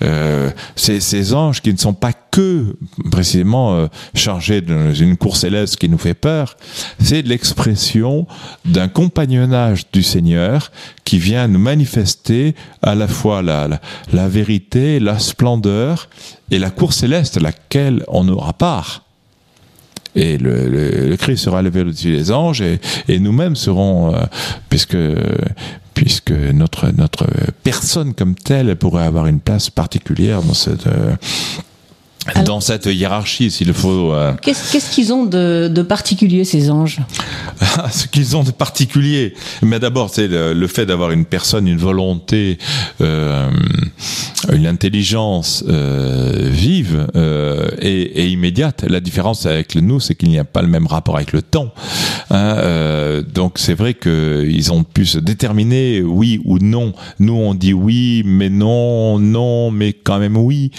euh, 0.02 0.50
ces 0.76 1.34
anges 1.34 1.60
qui 1.62 1.72
ne 1.72 1.78
sont 1.78 1.94
pas 1.94 2.12
que 2.30 2.76
précisément 3.10 3.74
euh, 3.74 3.86
chargés 4.14 4.60
d'une 4.60 5.16
course 5.16 5.40
céleste 5.40 5.76
qui 5.76 5.88
nous 5.88 5.98
fait 5.98 6.14
peur, 6.14 6.56
c'est 6.98 7.22
l'expression 7.22 8.26
d'un 8.64 8.88
compagnonnage 8.88 9.90
du 9.92 10.02
Seigneur 10.02 10.70
qui 11.04 11.18
vient 11.18 11.48
nous 11.48 11.58
manifester 11.58 12.54
à 12.82 12.94
la 12.94 13.08
fois 13.08 13.42
la, 13.42 14.28
vérité, 14.28 15.00
la 15.00 15.18
splendeur 15.18 16.08
et 16.50 16.58
la 16.58 16.70
course 16.70 16.98
céleste 16.98 17.36
à 17.36 17.40
laquelle 17.40 18.04
on 18.08 18.28
aura 18.28 18.52
part. 18.52 19.04
Et 20.16 20.38
le, 20.38 20.68
le, 20.68 21.16
Christ 21.16 21.44
sera 21.44 21.62
levé 21.62 21.82
au-dessus 21.82 22.10
des 22.10 22.32
anges 22.32 22.62
et, 22.62 23.18
nous-mêmes 23.20 23.54
serons, 23.54 24.14
euh, 24.14 24.20
puisque 24.68 24.96
puisque 25.94 26.32
notre 26.32 26.90
notre 26.96 27.26
personne 27.62 28.14
comme 28.14 28.34
telle 28.34 28.70
elle 28.70 28.76
pourrait 28.76 29.04
avoir 29.04 29.26
une 29.26 29.38
place 29.38 29.68
particulière 29.68 30.42
dans 30.42 30.54
cette 30.54 30.86
euh, 30.86 31.14
Alors- 32.26 32.44
dans 32.44 32.60
cette 32.60 32.84
hiérarchie, 32.86 33.50
s'il 33.50 33.72
faut. 33.72 34.12
euh, 34.12 34.34
Qu'est-ce 34.42 34.90
qu'ils 34.90 35.12
ont 35.12 35.24
de, 35.24 35.68
de 35.72 35.82
particulier 35.82 36.44
ces 36.44 36.70
anges 36.70 36.98
ce 37.92 38.06
qu'ils 38.06 38.36
ont 38.36 38.42
de 38.42 38.50
particulier. 38.50 39.34
Mais 39.62 39.78
d'abord, 39.80 40.10
c'est 40.12 40.28
le, 40.28 40.52
le 40.52 40.66
fait 40.66 40.84
d'avoir 40.86 41.12
une 41.12 41.24
personne, 41.24 41.66
une 41.66 41.78
volonté, 41.78 42.58
euh, 43.00 43.48
une 44.52 44.66
intelligence 44.66 45.64
euh, 45.68 46.48
vive 46.50 47.06
et, 47.80 47.88
et 48.02 48.26
immédiate. 48.28 48.84
La 48.88 49.00
différence 49.00 49.46
avec 49.46 49.74
nous, 49.76 49.98
c'est 50.00 50.14
qu'il 50.14 50.28
n'y 50.28 50.38
a 50.38 50.44
pas 50.44 50.60
le 50.62 50.68
même 50.68 50.86
rapport 50.86 51.16
avec 51.16 51.32
le 51.32 51.40
temps. 51.42 51.72
Hein, 52.30 53.22
donc 53.34 53.54
c'est 53.58 53.74
vrai 53.74 53.94
qu'ils 53.94 54.72
ont 54.72 54.84
pu 54.84 55.06
se 55.06 55.18
déterminer 55.18 56.02
oui 56.02 56.40
ou 56.44 56.58
non. 56.58 56.92
Nous, 57.18 57.34
on 57.34 57.54
dit 57.54 57.72
oui, 57.72 58.22
mais 58.26 58.48
non, 58.50 59.18
non, 59.18 59.70
mais 59.70 59.92
quand 59.94 60.18
même 60.18 60.36
oui. 60.36 60.70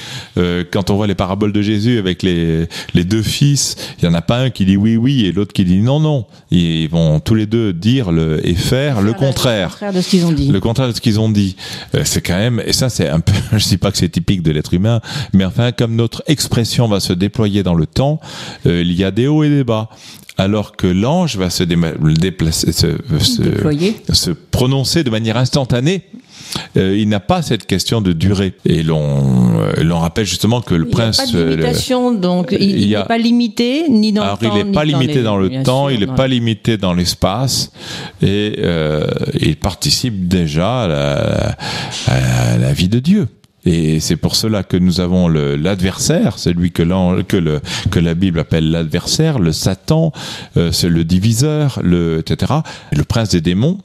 Quand 0.71 0.89
on 0.89 0.95
voit 0.95 1.07
les 1.07 1.15
paraboles 1.31 1.53
de 1.53 1.61
Jésus 1.61 1.97
avec 1.97 2.23
les, 2.23 2.67
les 2.93 3.05
deux 3.05 3.21
fils, 3.21 3.77
il 3.97 4.05
y 4.05 4.07
en 4.09 4.13
a 4.13 4.21
pas 4.21 4.39
un 4.39 4.49
qui 4.49 4.65
dit 4.65 4.75
oui, 4.75 4.97
oui, 4.97 5.25
et 5.25 5.31
l'autre 5.31 5.53
qui 5.53 5.63
dit 5.63 5.77
non, 5.77 6.01
non. 6.01 6.25
Ils 6.51 6.89
vont 6.89 7.21
tous 7.21 7.35
les 7.35 7.45
deux 7.45 7.71
dire 7.71 8.11
le, 8.11 8.45
et 8.45 8.53
faire 8.53 9.01
le 9.01 9.13
contraire. 9.13 9.69
Le 9.69 9.69
contraire 9.69 9.93
de 9.93 10.01
ce 10.01 10.09
qu'ils 10.09 10.25
ont 10.25 10.33
dit. 10.33 10.49
Le 10.49 10.59
contraire 10.59 10.87
de 10.89 10.93
ce 10.93 10.99
qu'ils 10.99 11.21
ont 11.21 11.29
dit. 11.29 11.55
Euh, 11.95 12.01
c'est 12.03 12.21
quand 12.21 12.35
même, 12.35 12.61
et 12.65 12.73
ça 12.73 12.89
c'est 12.89 13.07
un 13.07 13.21
peu, 13.21 13.31
je 13.57 13.65
dis 13.65 13.77
pas 13.77 13.93
que 13.93 13.97
c'est 13.97 14.09
typique 14.09 14.43
de 14.43 14.51
l'être 14.51 14.73
humain, 14.73 14.99
mais 15.31 15.45
enfin 15.45 15.71
comme 15.71 15.95
notre 15.95 16.21
expression 16.27 16.89
va 16.89 16.99
se 16.99 17.13
déployer 17.13 17.63
dans 17.63 17.75
le 17.75 17.85
temps, 17.85 18.19
euh, 18.65 18.81
il 18.81 18.91
y 18.91 19.05
a 19.05 19.11
des 19.11 19.27
hauts 19.27 19.45
et 19.45 19.49
des 19.49 19.63
bas. 19.63 19.89
Alors 20.37 20.75
que 20.75 20.87
l'ange 20.87 21.37
va 21.37 21.49
se 21.49 21.63
déplacer, 21.63 22.71
se, 22.71 22.87
se, 23.19 23.43
se 24.13 24.31
prononcer 24.31 25.03
de 25.03 25.09
manière 25.09 25.37
instantanée. 25.37 26.03
Euh, 26.75 26.97
il 26.97 27.07
n'a 27.07 27.19
pas 27.21 27.41
cette 27.41 27.65
question 27.65 28.01
de 28.01 28.11
durée. 28.11 28.53
Et 28.65 28.83
l'on, 28.83 29.59
euh, 29.61 29.83
l'on 29.83 29.99
rappelle 29.99 30.25
justement 30.25 30.59
que 30.61 30.73
le 30.73 30.85
Il 30.85 30.87
n'y 30.87 30.91
a 30.93 30.97
prince. 30.97 31.17
pas 31.17 31.27
de 31.27 31.37
euh, 31.37 31.55
le- 31.55 32.17
donc 32.19 32.49
il 32.51 32.61
il 32.81 32.89
n'est 32.89 32.95
a- 32.95 33.03
pas 33.03 33.17
limité 33.17 33.85
ni 33.89 34.11
dans 34.11 34.23
alors, 34.23 34.37
le 34.41 34.47
temps. 34.49 34.55
il 34.57 34.65
n'est 34.65 34.71
pas 34.73 34.83
limité 34.83 35.13
les- 35.15 35.23
dans 35.23 35.37
le 35.37 35.63
temps, 35.63 35.87
sûr, 35.87 35.91
il 35.91 35.99
n'est 36.01 36.13
pas 36.15 36.27
limité 36.27 36.77
dans 36.77 36.93
l'espace, 36.93 37.71
et 38.21 38.55
euh, 38.59 39.05
il 39.39 39.55
participe 39.57 40.27
déjà 40.27 40.83
à 40.83 40.87
la, 40.87 41.57
à 42.07 42.57
la 42.57 42.73
vie 42.73 42.89
de 42.89 42.99
Dieu. 42.99 43.27
Et 43.65 43.99
c'est 43.99 44.15
pour 44.15 44.35
cela 44.35 44.63
que 44.63 44.77
nous 44.77 45.01
avons 45.01 45.27
l'adversaire, 45.27 46.39
celui 46.39 46.71
que, 46.71 46.81
la 46.83 48.13
Bible 48.15 48.39
appelle 48.39 48.71
l'adversaire, 48.71 49.39
le 49.39 49.51
Satan, 49.51 50.11
euh, 50.57 50.71
c'est 50.71 50.89
le 50.89 51.03
diviseur, 51.03 51.79
le, 51.83 52.19
etc. 52.19 52.53
Et 52.91 52.95
le 52.95 53.03
prince 53.03 53.29
des 53.29 53.41
démons, 53.41 53.77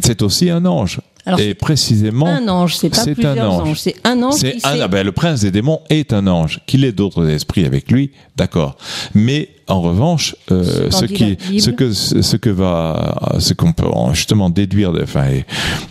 c'est 0.00 0.22
aussi 0.22 0.50
un 0.50 0.64
ange. 0.66 1.00
Et 1.38 1.54
précisément, 1.54 2.26
un 2.26 2.48
ange, 2.48 2.76
c'est 2.76 2.90
pas 2.90 3.04
plusieurs 3.04 3.36
un 3.38 3.48
ange. 3.48 3.68
anges, 3.68 3.80
c'est 3.80 3.96
un 4.04 4.22
ange. 4.22 4.34
C'est 4.34 4.64
un, 4.64 4.80
ah 4.80 4.88
ben, 4.88 5.04
le 5.04 5.12
prince 5.12 5.40
des 5.40 5.50
démons 5.50 5.80
est 5.90 6.12
un 6.12 6.26
ange. 6.26 6.60
Qu'il 6.66 6.84
ait 6.84 6.92
d'autres 6.92 7.28
esprits 7.28 7.64
avec 7.66 7.90
lui, 7.90 8.10
d'accord. 8.36 8.76
Mais 9.14 9.50
en 9.66 9.82
revanche, 9.82 10.34
euh, 10.50 10.90
ce 10.90 11.04
qui, 11.04 11.36
que, 11.76 11.92
ce 11.92 12.36
que 12.36 12.50
va, 12.50 13.36
ce 13.38 13.52
qu'on 13.52 13.72
peut 13.72 13.86
en- 13.86 14.14
justement 14.14 14.48
déduire, 14.50 14.92
de, 14.92 15.02
enfin, 15.02 15.26
et 15.28 15.44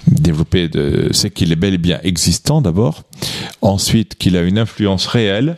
développer, 0.08 0.68
de, 0.68 1.10
c'est 1.12 1.30
qu'il 1.30 1.52
est 1.52 1.56
bel 1.58 1.74
et 1.76 1.78
bien 1.78 2.00
existant 2.04 2.62
d'abord. 2.62 3.04
Ensuite, 3.62 4.16
qu'il 4.18 4.36
a 4.38 4.42
une 4.42 4.58
influence 4.58 5.06
réelle. 5.06 5.58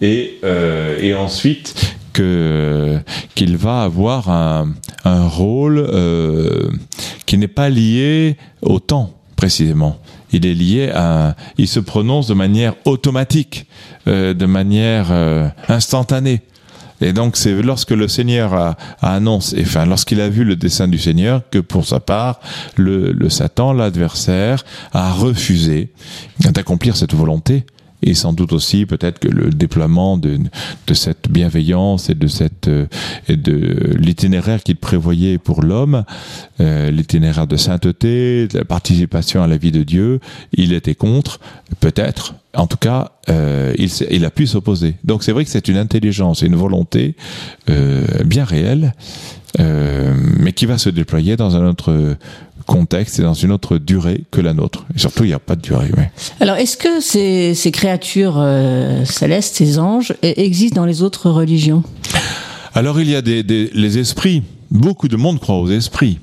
Et, 0.00 0.38
euh, 0.44 0.98
et 1.00 1.14
ensuite 1.14 1.96
que 2.14 2.98
qu'il 3.34 3.58
va 3.58 3.82
avoir 3.82 4.30
un, 4.30 4.72
un 5.04 5.28
rôle 5.28 5.78
euh, 5.78 6.70
qui 7.26 7.36
n'est 7.36 7.48
pas 7.48 7.68
lié 7.68 8.38
au 8.62 8.78
temps 8.78 9.12
précisément. 9.36 9.98
Il 10.32 10.46
est 10.46 10.54
lié 10.54 10.90
à, 10.94 11.36
il 11.58 11.68
se 11.68 11.80
prononce 11.80 12.26
de 12.28 12.34
manière 12.34 12.74
automatique, 12.86 13.66
euh, 14.08 14.32
de 14.32 14.46
manière 14.46 15.08
euh, 15.10 15.48
instantanée. 15.68 16.40
Et 17.00 17.12
donc 17.12 17.36
c'est 17.36 17.60
lorsque 17.60 17.90
le 17.90 18.08
Seigneur 18.08 18.54
a, 18.54 18.76
a 19.02 19.14
annoncé, 19.14 19.58
enfin 19.60 19.84
lorsqu'il 19.84 20.20
a 20.20 20.28
vu 20.28 20.44
le 20.44 20.56
dessein 20.56 20.88
du 20.88 20.98
Seigneur, 20.98 21.42
que 21.50 21.58
pour 21.58 21.84
sa 21.84 22.00
part, 22.00 22.40
le, 22.76 23.12
le 23.12 23.28
Satan, 23.28 23.72
l'adversaire, 23.72 24.64
a 24.92 25.12
refusé 25.12 25.90
d'accomplir 26.40 26.96
cette 26.96 27.14
volonté 27.14 27.66
et 28.02 28.14
sans 28.14 28.32
doute 28.32 28.52
aussi 28.52 28.86
peut-être 28.86 29.18
que 29.18 29.28
le 29.28 29.50
déploiement 29.50 30.18
de, 30.18 30.38
cette 30.92 31.30
bienveillance 31.30 32.10
et 32.10 32.14
de 32.14 32.26
cette 32.26 32.68
euh, 32.68 32.86
de 33.28 33.96
l'itinéraire 33.98 34.62
qu'il 34.62 34.76
prévoyait 34.76 35.38
pour 35.38 35.62
l'homme, 35.62 36.04
euh, 36.60 36.90
l'itinéraire 36.90 37.46
de 37.46 37.56
sainteté, 37.56 38.46
de 38.48 38.58
la 38.58 38.64
participation 38.64 39.42
à 39.42 39.46
la 39.46 39.56
vie 39.56 39.72
de 39.72 39.82
Dieu, 39.82 40.20
il 40.52 40.72
était 40.72 40.94
contre, 40.94 41.40
peut-être. 41.80 42.34
En 42.54 42.66
tout 42.66 42.76
cas, 42.76 43.12
euh, 43.30 43.74
il, 43.78 44.24
a 44.24 44.30
pu 44.30 44.46
s'opposer. 44.46 44.94
Donc 45.02 45.24
c'est 45.24 45.32
vrai 45.32 45.44
que 45.44 45.50
c'est 45.50 45.66
une 45.68 45.76
intelligence 45.76 46.42
une 46.42 46.54
volonté 46.54 47.16
bien 48.24 48.44
réelle, 48.44 48.94
mais 49.58 50.52
qui 50.52 50.66
va 50.66 50.78
se 50.78 50.88
déployer 50.88 51.36
dans 51.36 51.56
un 51.56 51.66
autre 51.66 52.16
contexte 52.66 53.18
et 53.18 53.22
dans 53.22 53.34
une 53.34 53.52
autre 53.52 53.78
durée 53.78 54.24
que 54.30 54.40
la 54.40 54.54
nôtre. 54.54 54.84
Et 54.94 54.98
surtout, 54.98 55.24
il 55.24 55.28
n'y 55.28 55.32
a 55.34 55.38
pas 55.38 55.56
de 55.56 55.60
durée. 55.62 55.90
Alors, 56.40 56.56
est-ce 56.56 56.76
que 56.76 57.00
ces, 57.00 57.54
ces 57.54 57.70
créatures 57.70 58.36
euh, 58.38 59.04
célestes, 59.04 59.56
ces 59.56 59.78
anges, 59.78 60.12
e- 60.24 60.34
existent 60.36 60.80
dans 60.80 60.86
les 60.86 61.02
autres 61.02 61.30
religions? 61.30 61.82
Alors 62.74 63.00
il 63.00 63.08
y 63.08 63.14
a 63.14 63.22
des, 63.22 63.42
des- 63.44 63.70
les 63.72 63.98
esprits. 63.98 64.42
Beaucoup 64.70 65.06
de 65.08 65.16
monde 65.16 65.38
croit 65.38 65.58
aux 65.58 65.70
esprits. 65.70 66.18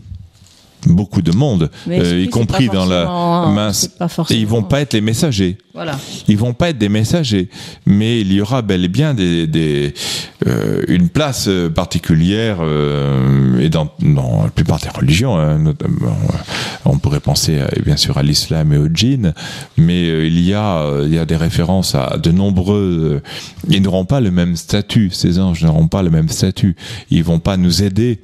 Beaucoup 0.87 1.21
de 1.21 1.31
monde, 1.31 1.69
euh, 1.87 2.19
y 2.25 2.29
compris 2.29 2.67
dans 2.67 2.85
la 2.85 3.05
mince. 3.53 3.89
Et 4.31 4.35
ils 4.35 4.47
vont 4.47 4.63
pas 4.63 4.81
être 4.81 4.93
les 4.93 5.01
messagers. 5.01 5.57
Voilà. 5.75 5.97
Ils 6.27 6.37
vont 6.37 6.53
pas 6.53 6.69
être 6.71 6.79
des 6.79 6.89
messagers, 6.89 7.49
mais 7.85 8.19
il 8.21 8.33
y 8.33 8.41
aura 8.41 8.61
bel 8.63 8.83
et 8.83 8.87
bien 8.87 9.13
des, 9.13 9.45
des, 9.47 9.93
euh, 10.47 10.81
une 10.87 11.07
place 11.09 11.45
euh, 11.47 11.69
particulière 11.69 12.57
euh, 12.61 13.59
et 13.59 13.69
dans, 13.69 13.89
dans 14.01 14.43
la 14.43 14.49
plupart 14.49 14.79
des 14.79 14.89
religions. 14.89 15.37
hein, 15.37 15.59
notamment, 15.59 16.07
euh, 16.07 16.37
on 16.85 16.97
pourrait 16.97 17.19
penser 17.21 17.59
euh, 17.59 17.67
bien 17.85 17.95
sûr 17.95 18.17
à 18.17 18.23
l'islam 18.23 18.73
et 18.73 18.77
au 18.77 18.87
djinn, 18.93 19.33
mais 19.77 20.27
il 20.27 20.41
y 20.41 20.53
a 20.53 20.83
il 21.03 21.13
y 21.13 21.19
a 21.19 21.25
des 21.25 21.37
références 21.37 21.93
à 21.95 22.17
de 22.17 22.31
nombreux. 22.31 23.21
euh, 23.23 23.29
ils 23.69 23.81
n'auront 23.83 24.05
pas 24.05 24.19
le 24.19 24.31
même 24.31 24.55
statut. 24.55 25.09
Ces 25.13 25.39
anges 25.39 25.63
n'auront 25.63 25.87
pas 25.87 26.01
le 26.01 26.09
même 26.09 26.27
statut. 26.27 26.75
Ils 27.11 27.23
vont 27.23 27.39
pas 27.39 27.55
nous 27.55 27.83
aider 27.83 28.19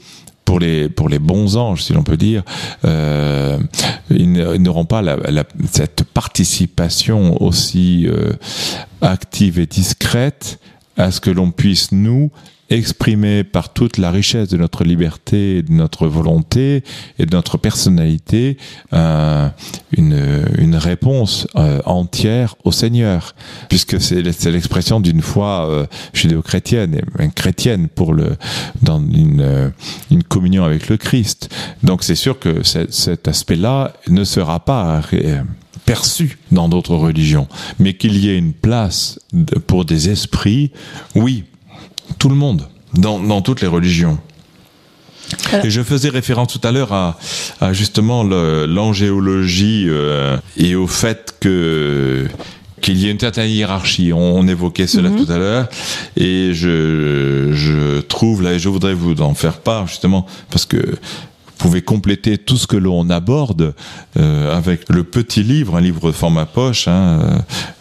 pour 0.47 0.59
les 0.59 0.87
pour 0.87 1.09
les 1.09 1.19
bons 1.19 1.57
anges, 1.57 1.83
si 1.83 1.91
l'on 1.93 2.03
peut 2.03 2.15
dire, 2.15 2.41
euh, 2.85 3.59
ils 4.09 4.31
n'auront 4.63 4.85
pas 4.85 5.01
la, 5.01 5.17
la- 5.17 5.43
cette 5.69 6.03
participation 6.05 7.41
aussi 7.43 8.07
euh, 8.07 8.31
active 9.01 9.59
et 9.59 9.65
discrète 9.65 10.59
à 10.95 11.11
ce 11.11 11.19
que 11.19 11.29
l'on 11.29 11.51
puisse 11.51 11.91
nous 11.91 12.31
exprimer 12.69 13.43
par 13.43 13.73
toute 13.73 13.97
la 13.97 14.11
richesse 14.11 14.49
de 14.49 14.57
notre 14.57 14.83
liberté, 14.83 15.61
de 15.63 15.71
notre 15.71 16.07
volonté 16.07 16.83
et 17.19 17.25
de 17.25 17.35
notre 17.35 17.57
personnalité 17.57 18.57
euh, 18.93 19.47
une, 19.95 20.45
une 20.57 20.75
réponse 20.75 21.47
euh, 21.55 21.79
entière 21.85 22.55
au 22.63 22.71
Seigneur, 22.71 23.35
puisque 23.69 23.99
c'est 24.01 24.21
l'expression 24.21 24.99
d'une 24.99 25.21
foi 25.21 25.67
euh, 25.69 25.85
judéo-chrétienne, 26.13 27.01
chrétienne 27.35 27.87
pour 27.87 28.13
le 28.13 28.35
dans 28.81 28.99
une, 28.99 29.41
euh, 29.41 29.69
une 30.11 30.23
communion 30.23 30.63
avec 30.63 30.89
le 30.89 30.97
Christ. 30.97 31.49
Donc 31.83 32.03
c'est 32.03 32.15
sûr 32.15 32.39
que 32.39 32.63
cet- 32.63 33.27
aspect-là 33.27 33.93
ne 34.07 34.23
sera 34.23 34.59
pas 34.59 35.01
euh, 35.13 35.41
perçu 35.85 36.37
dans 36.51 36.67
d'autres 36.69 36.95
religions, 36.95 37.47
mais 37.79 37.93
qu'il 37.93 38.17
y 38.17 38.29
ait 38.29 38.37
une 38.37 38.53
place 38.53 39.19
pour 39.67 39.85
des 39.85 40.09
esprits, 40.09 40.71
oui, 41.15 41.45
tout 42.17 42.29
le 42.29 42.35
monde, 42.35 42.67
dans, 42.93 43.19
dans 43.19 43.41
toutes 43.41 43.61
les 43.61 43.67
religions. 43.67 44.17
Et 45.63 45.69
je 45.69 45.81
faisais 45.83 46.07
référence 46.09 46.53
tout 46.57 46.65
à 46.65 46.71
l'heure 46.71 46.93
à, 46.93 47.17
à 47.59 47.73
justement 47.73 48.23
l'angéologie 48.23 49.85
euh, 49.87 50.37
et 50.55 50.75
au 50.75 50.87
fait 50.87 51.35
que 51.41 52.27
qu'il 52.79 52.97
y 52.97 53.07
ait 53.07 53.11
une 53.11 53.19
certaine 53.19 53.49
hiérarchie. 53.49 54.13
On, 54.13 54.37
on 54.37 54.47
évoquait 54.47 54.87
cela 54.87 55.09
tout 55.09 55.29
à 55.29 55.37
l'heure, 55.37 55.67
et 56.15 56.51
je, 56.53 57.49
je 57.51 57.99
trouve 58.01 58.41
là, 58.41 58.53
et 58.53 58.59
je 58.59 58.69
voudrais 58.69 58.93
vous 58.93 59.19
en 59.21 59.33
faire 59.33 59.57
part 59.57 59.87
justement 59.87 60.25
parce 60.49 60.65
que 60.65 60.95
pouvez 61.57 61.81
compléter 61.81 62.37
tout 62.37 62.57
ce 62.57 62.67
que 62.67 62.77
l'on 62.77 63.09
aborde 63.09 63.73
euh, 64.17 64.55
avec 64.55 64.81
le 64.89 65.03
petit 65.03 65.43
livre, 65.43 65.75
un 65.75 65.81
livre 65.81 66.11
format 66.11 66.45
poche 66.45 66.87
hein, 66.87 67.19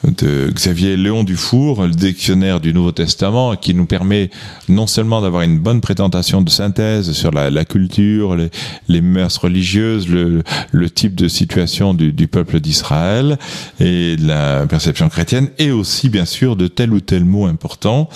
euh, 0.06 0.10
de 0.18 0.50
Xavier 0.52 0.96
Léon 0.96 1.24
Dufour, 1.24 1.82
le 1.82 1.90
dictionnaire 1.90 2.60
du 2.60 2.72
Nouveau 2.72 2.92
Testament, 2.92 3.56
qui 3.56 3.74
nous 3.74 3.86
permet 3.86 4.30
non 4.68 4.86
seulement 4.86 5.20
d'avoir 5.20 5.42
une 5.42 5.58
bonne 5.58 5.80
présentation 5.80 6.42
de 6.42 6.50
synthèse 6.50 7.12
sur 7.12 7.30
la, 7.32 7.50
la 7.50 7.64
culture, 7.64 8.36
les, 8.36 8.50
les 8.88 9.00
mœurs 9.00 9.36
religieuses, 9.38 10.08
le, 10.08 10.42
le 10.72 10.90
type 10.90 11.14
de 11.14 11.28
situation 11.28 11.92
du, 11.94 12.12
du 12.12 12.28
peuple 12.28 12.60
d'Israël 12.60 13.38
et 13.80 14.16
de 14.16 14.26
la 14.26 14.66
perception 14.66 15.08
chrétienne, 15.08 15.48
et 15.58 15.70
aussi 15.70 16.08
bien 16.08 16.24
sûr 16.24 16.56
de 16.56 16.66
tel 16.68 16.92
ou 16.92 17.00
tel 17.00 17.24
mot 17.24 17.46
important. 17.46 18.08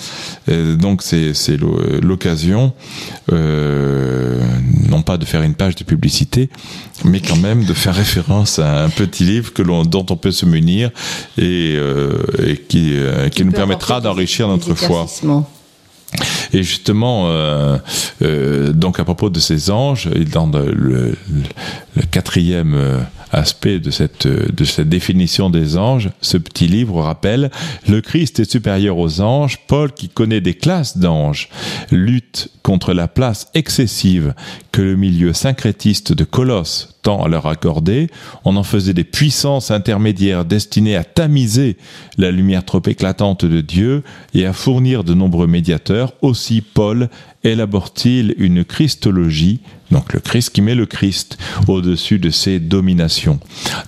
Euh, 0.49 0.75
donc 0.75 1.01
c'est 1.01 1.33
c'est 1.33 1.57
l'o- 1.57 1.79
l'occasion, 2.01 2.73
euh, 3.31 4.41
non 4.89 5.01
pas 5.01 5.17
de 5.17 5.25
faire 5.25 5.41
une 5.41 5.50
page 5.53 5.75
de 5.75 5.83
publicité, 5.83 6.49
mais 7.05 7.19
quand 7.19 7.37
même 7.37 7.65
de 7.65 7.73
faire 7.73 7.95
référence 7.95 8.59
à 8.59 8.83
un 8.83 8.89
petit 8.89 9.23
livre 9.23 9.53
que 9.53 9.61
l'on, 9.61 9.83
dont 9.83 10.05
on 10.09 10.15
peut 10.17 10.31
se 10.31 10.45
munir 10.45 10.89
et, 11.37 11.75
euh, 11.77 12.13
et 12.45 12.57
qui, 12.57 12.91
euh, 12.93 13.29
qui 13.29 13.43
nous 13.45 13.51
permettra 13.51 14.01
d'enrichir 14.01 14.47
notre 14.47 14.73
foi. 14.75 15.07
Et 16.53 16.61
justement, 16.63 17.27
euh, 17.29 17.77
euh, 18.21 18.73
donc 18.73 18.99
à 18.99 19.05
propos 19.05 19.29
de 19.29 19.39
ces 19.39 19.71
anges, 19.71 20.09
dans 20.33 20.47
le, 20.47 20.71
le- 20.71 21.15
le 21.95 22.01
quatrième 22.11 22.73
euh, 22.75 22.97
aspect 23.31 23.79
de 23.79 23.91
cette, 23.91 24.25
euh, 24.25 24.47
de 24.51 24.65
cette 24.65 24.89
définition 24.89 25.49
des 25.49 25.77
anges, 25.77 26.09
ce 26.19 26.35
petit 26.35 26.67
livre 26.67 27.01
rappelle 27.01 27.49
le 27.87 28.01
Christ 28.01 28.41
est 28.41 28.51
supérieur 28.51 28.97
aux 28.97 29.21
anges. 29.21 29.57
Paul, 29.67 29.93
qui 29.93 30.09
connaît 30.09 30.41
des 30.41 30.53
classes 30.53 30.97
d'anges, 30.97 31.47
contre 32.61 32.93
la 32.93 33.07
place 33.07 33.47
excessive 33.53 34.33
que 34.71 34.81
le 34.81 34.95
milieu 34.95 35.33
syncrétiste 35.33 36.13
de 36.13 36.23
Colosse 36.23 36.95
tend 37.01 37.23
à 37.23 37.27
leur 37.27 37.45
accorder. 37.47 38.09
On 38.45 38.55
en 38.55 38.63
faisait 38.63 38.93
des 38.93 39.03
puissances 39.03 39.71
intermédiaires 39.71 40.45
destinées 40.45 40.95
à 40.95 41.03
tamiser 41.03 41.77
la 42.17 42.31
lumière 42.31 42.63
trop 42.63 42.81
éclatante 42.85 43.45
de 43.45 43.61
Dieu 43.61 44.03
et 44.33 44.45
à 44.45 44.53
fournir 44.53 45.03
de 45.03 45.13
nombreux 45.13 45.47
médiateurs. 45.47 46.13
Aussi, 46.21 46.61
Paul 46.61 47.09
élabore-t-il 47.43 48.35
une 48.37 48.63
Christologie, 48.63 49.61
donc 49.89 50.13
le 50.13 50.19
Christ 50.19 50.51
qui 50.51 50.61
met 50.61 50.75
le 50.75 50.85
Christ 50.85 51.39
au-dessus 51.67 52.19
de 52.19 52.29
ses 52.29 52.59
dominations. 52.59 53.39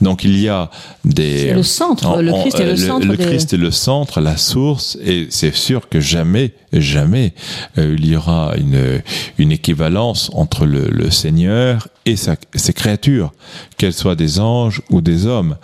Donc 0.02 0.24
il 0.24 0.40
y 0.40 0.50
a 0.50 0.72
des... 1.06 1.38
C'est 1.50 1.54
le 1.54 1.64
centre, 1.64 2.20
le 2.22 2.32
Christ 2.34 2.60
est 2.60 2.66
le 2.66 2.76
centre 2.76 3.06
Le 3.06 3.16
des- 3.16 3.24
Christ 3.24 3.54
est 3.54 3.58
le 3.58 3.70
centre, 3.72 4.22
la 4.22 4.38
source, 4.38 4.98
et 5.06 5.28
c'est 5.30 5.54
sûr 5.56 5.88
que 5.88 6.00
jamais, 6.00 6.54
jamais, 6.74 7.34
euh, 7.78 7.96
il 7.98 8.08
y 8.08 8.16
aura 8.16 8.54
une, 8.58 9.02
une 9.38 9.52
équivalence 9.52 10.32
entre 10.34 10.66
le, 10.66 10.88
le 10.90 11.12
Seigneur 11.12 11.88
et 12.06 12.16
sa- 12.16 12.36
ses 12.56 12.74
créatures, 12.74 13.32
qu'elles 13.78 13.94
soient 13.94 14.16
des 14.16 14.40
anges 14.40 14.82
ou 14.90 15.00
des 15.02 15.26
hommes. 15.26 15.56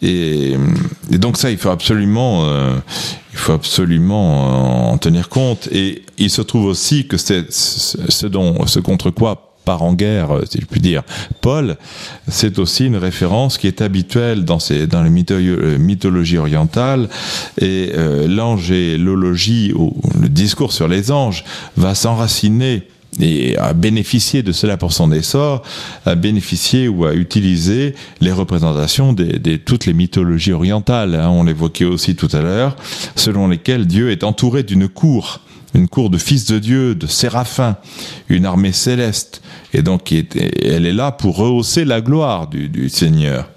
Et, 0.00 0.56
et 1.10 1.18
donc 1.18 1.36
ça, 1.36 1.50
il 1.50 1.58
faut 1.58 1.68
absolument, 1.70 2.46
euh, 2.46 2.74
il 3.32 3.38
faut 3.38 3.52
absolument 3.52 4.90
en 4.92 4.98
tenir 4.98 5.28
compte. 5.28 5.68
Et 5.72 6.02
il 6.18 6.30
se 6.30 6.42
trouve 6.42 6.64
aussi 6.66 7.06
que 7.06 7.16
c'est 7.16 7.46
ce 7.52 8.26
dont, 8.26 8.66
ce 8.66 8.80
contre 8.80 9.10
quoi 9.10 9.48
part 9.64 9.82
en 9.82 9.92
guerre, 9.92 10.32
euh, 10.34 10.42
si 10.50 10.58
je 10.60 10.66
puis 10.66 10.80
dire. 10.80 11.02
Paul, 11.40 11.76
c'est 12.26 12.58
aussi 12.58 12.86
une 12.86 12.96
référence 12.96 13.58
qui 13.58 13.68
est 13.68 13.80
habituelle 13.80 14.44
dans, 14.44 14.58
ces, 14.58 14.88
dans 14.88 15.04
les 15.04 15.10
mytho- 15.10 15.34
euh, 15.34 15.78
mythologies 15.78 16.38
orientales 16.38 17.08
et 17.60 17.92
euh, 17.94 18.26
l'angélologie 18.26 19.72
ou 19.74 19.94
le 20.20 20.28
discours 20.28 20.72
sur 20.72 20.88
les 20.88 21.10
anges 21.12 21.44
va 21.76 21.94
s'enraciner 21.94 22.88
et 23.20 23.56
a 23.58 23.72
bénéficié 23.72 24.42
de 24.42 24.52
cela 24.52 24.76
pour 24.76 24.92
son 24.92 25.12
essor, 25.12 25.62
a 26.06 26.14
bénéficié 26.14 26.88
ou 26.88 27.04
a 27.04 27.14
utilisé 27.14 27.94
les 28.20 28.32
représentations 28.32 29.12
de 29.12 29.56
toutes 29.56 29.86
les 29.86 29.92
mythologies 29.92 30.52
orientales. 30.52 31.14
Hein, 31.14 31.28
on 31.28 31.44
l'évoquait 31.44 31.84
aussi 31.84 32.16
tout 32.16 32.28
à 32.32 32.40
l'heure, 32.40 32.76
selon 33.14 33.48
lesquelles 33.48 33.86
Dieu 33.86 34.10
est 34.10 34.24
entouré 34.24 34.62
d'une 34.62 34.88
cour 34.88 35.40
une 35.74 35.88
cour 35.88 36.10
de 36.10 36.18
fils 36.18 36.46
de 36.46 36.58
Dieu, 36.58 36.94
de 36.94 37.06
séraphins, 37.06 37.76
une 38.28 38.44
armée 38.44 38.72
céleste. 38.72 39.42
Et 39.72 39.82
donc, 39.82 40.12
elle 40.12 40.86
est 40.86 40.92
là 40.92 41.12
pour 41.12 41.36
rehausser 41.36 41.84
la 41.84 42.00
gloire 42.00 42.48
du, 42.48 42.88
Seigneur. 42.88 43.48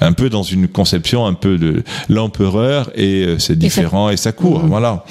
Un 0.00 0.12
peu 0.12 0.30
dans 0.30 0.44
une 0.44 0.68
conception 0.68 1.26
un 1.26 1.34
peu 1.34 1.58
de 1.58 1.82
l'empereur 2.08 2.90
et 2.94 3.24
euh, 3.24 3.38
ses 3.40 3.56
différents 3.56 4.08
et 4.10 4.16
sa 4.16 4.30
cour. 4.30 4.60
Voilà. 4.60 5.04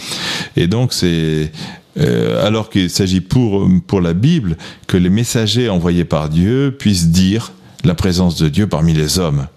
Et 0.56 0.68
donc, 0.68 0.94
c'est 0.94 1.52
euh, 2.00 2.46
alors 2.46 2.70
qu'il 2.70 2.90
s'agit 2.90 3.22
pour, 3.22 3.68
pour 3.88 4.02
la 4.02 4.14
Bible 4.14 4.58
que 4.88 4.98
les 4.98 5.10
messagers 5.10 5.70
envoyés 5.70 6.06
par 6.06 6.30
Dieu 6.30 6.76
puissent 6.78 7.10
dire 7.10 7.52
la 7.84 7.96
présence 7.96 8.38
de 8.38 8.50
Dieu 8.50 8.68
parmi 8.68 8.94
les 8.94 9.20
hommes. 9.20 9.48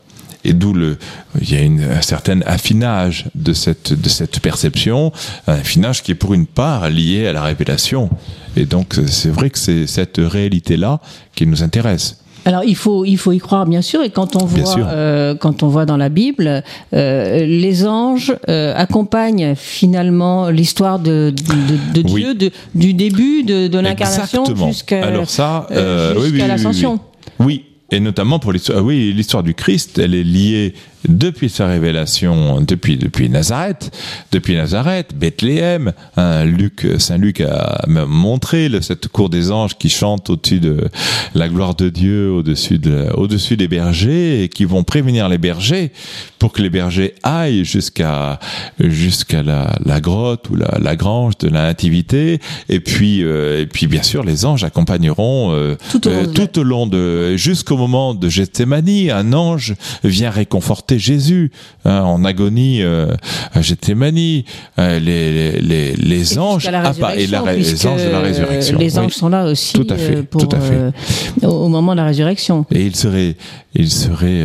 Et 0.45 0.53
d'où 0.53 0.73
le, 0.73 0.97
il 1.41 1.51
y 1.51 1.57
a 1.57 1.63
une, 1.63 1.83
un 1.83 2.03
certain 2.03 2.41
affinage 2.43 3.27
de 3.35 3.53
cette, 3.53 3.93
de 3.93 4.09
cette 4.09 4.39
perception, 4.41 5.13
un 5.49 5.55
affinage 5.55 6.03
qui 6.03 6.13
est 6.13 6.17
pour 6.17 6.35
une 6.35 6.47
part 6.47 6.89
lié 6.89 7.27
à 7.27 7.33
la 7.33 7.43
révélation. 7.43 8.11
Et 8.55 8.65
donc, 8.65 8.95
c'est 9.09 9.31
vrai 9.31 9.51
que 9.51 9.59
c'est 9.59 9.87
cette 9.87 10.19
réalité-là 10.19 11.01
qui 11.35 11.47
nous 11.47 11.65
intéresse. 11.65 12.21
Alors 12.47 12.63
il 12.65 12.77
faut 12.77 13.05
il 13.05 13.19
faut 13.19 13.33
y 13.33 13.39
croire 13.39 13.67
bien 13.67 13.83
sûr 13.83 14.03
et 14.03 14.11
quand 14.11 14.37
on 14.37 14.47
voit 14.47 14.79
euh, 14.79 15.35
quand 15.35 15.65
on 15.65 15.69
voit 15.69 15.85
dans 15.85 15.97
la 15.97 16.09
Bible 16.09 16.63
euh, 16.95 17.45
les 17.45 17.87
anges 17.87 18.35
euh, 18.49 18.73
accompagnent 18.77 19.55
finalement 19.57 20.49
l'histoire 20.49 21.01
de, 21.01 21.35
de, 21.35 22.01
de 22.01 22.03
Dieu 22.03 22.35
de, 22.35 22.53
du 22.77 22.95
début 22.95 23.43
de, 23.43 23.67
de 23.67 23.79
l'incarnation 23.81 24.45
jusqu'à 24.69 25.05
alors 25.05 25.29
ça 25.29 25.67
euh, 25.73 26.15
oui, 26.17 26.31
oui, 26.33 26.39
l'ascension. 26.39 27.01
oui, 27.41 27.65
et 27.91 28.01
notamment 28.01 28.39
pour 28.39 28.53
l'histoire, 28.53 28.85
oui, 28.85 29.13
l'histoire 29.15 29.43
du 29.43 29.55
Christ, 29.55 29.99
elle 29.99 30.15
est 30.15 30.25
liée 30.25 30.75
depuis 31.09 31.51
sa 31.51 31.67
révélation, 31.67 32.61
depuis, 32.61 32.97
depuis 32.97 33.29
Nazareth, 33.29 33.97
depuis 34.33 34.57
Nazareth, 34.57 35.17
Bethléem, 35.17 35.93
hein, 36.17 36.45
Luc, 36.45 36.87
Saint 36.99 37.19
Luc 37.19 37.41
a 37.41 37.85
montré 37.87 38.71
cette 38.81 39.09
cour 39.09 39.31
des 39.31 39.51
anges 39.51 39.77
qui 39.79 39.89
chante 39.89 40.31
au-dessus 40.31 40.61
de 40.61 40.89
la 41.35 41.49
gloire 41.49 41.75
de 41.75 41.89
Dieu, 41.89 42.31
au-dessus 42.31 42.79
de, 42.79 43.09
au-dessus 43.15 43.57
des 43.57 43.69
bergers 43.69 44.43
et 44.43 44.49
qui 44.49 44.65
vont 44.65 44.85
prévenir 44.85 45.29
les 45.29 45.39
bergers 45.39 45.93
pour 46.39 46.53
que 46.53 46.63
les 46.63 46.71
bergers 46.71 47.15
aillent 47.23 47.65
jusqu'à, 47.65 48.39
jusqu'à 48.79 49.43
la, 49.43 49.77
la, 49.85 50.01
grotte 50.01 50.51
ou 50.51 50.57
la, 50.57 50.79
la 50.81 50.97
grange 50.97 51.39
de 51.39 51.49
la 51.49 51.67
nativité. 51.67 52.41
Et 52.69 52.81
puis, 52.81 53.23
euh, 53.23 53.63
et 53.63 53.67
puis, 53.67 53.87
bien 53.87 54.03
sûr, 54.03 54.23
les 54.25 54.45
anges 54.45 54.65
accompagneront 54.65 55.53
euh, 55.53 55.77
tout, 55.91 56.07
au 56.07 56.11
long, 56.11 56.17
euh, 56.19 56.27
tout 56.27 56.59
au 56.59 56.63
long 56.63 56.87
de, 56.87 57.37
jusqu'au 57.37 57.77
moment 57.77 58.15
de 58.15 58.29
Gethsemane, 58.29 59.11
un 59.11 59.33
ange 59.33 59.75
vient 60.05 60.31
réconforter 60.31 60.86
Jésus 60.95 61.51
hein, 61.85 62.03
en 62.03 62.25
agonie 62.25 62.83
euh, 62.83 63.15
à 63.53 63.63
Gethsemane, 63.63 64.43
euh, 64.79 64.99
les, 64.99 65.61
les, 65.61 65.97
les, 65.97 66.39
anges 66.39 66.69
ah, 66.73 66.93
et 67.17 67.27
la, 67.27 67.43
les 67.55 67.87
anges 67.87 68.05
de 68.05 68.11
la 68.11 68.21
résurrection. 68.21 68.79
Les 68.79 68.99
anges 68.99 69.13
sont 69.13 69.29
là 69.29 69.47
aussi 69.47 69.73
tout 69.73 69.87
à 69.91 69.97
fait, 69.97 70.17
euh, 70.17 70.23
pour, 70.23 70.47
tout 70.47 70.57
à 70.57 70.61
fait. 70.61 71.47
au 71.47 71.69
moment 71.69 71.93
de 71.93 71.99
la 71.99 72.07
résurrection. 72.07 72.65
Et 72.71 72.87
il 72.87 72.97
serait, 72.97 73.37
il 73.75 73.91
serait 73.91 74.45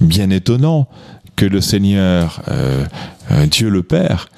bien 0.00 0.30
étonnant 0.30 0.86
que 1.36 1.46
le 1.46 1.60
Seigneur, 1.60 2.42
Dieu 3.50 3.70
le 3.70 3.82
Père, 3.82 4.28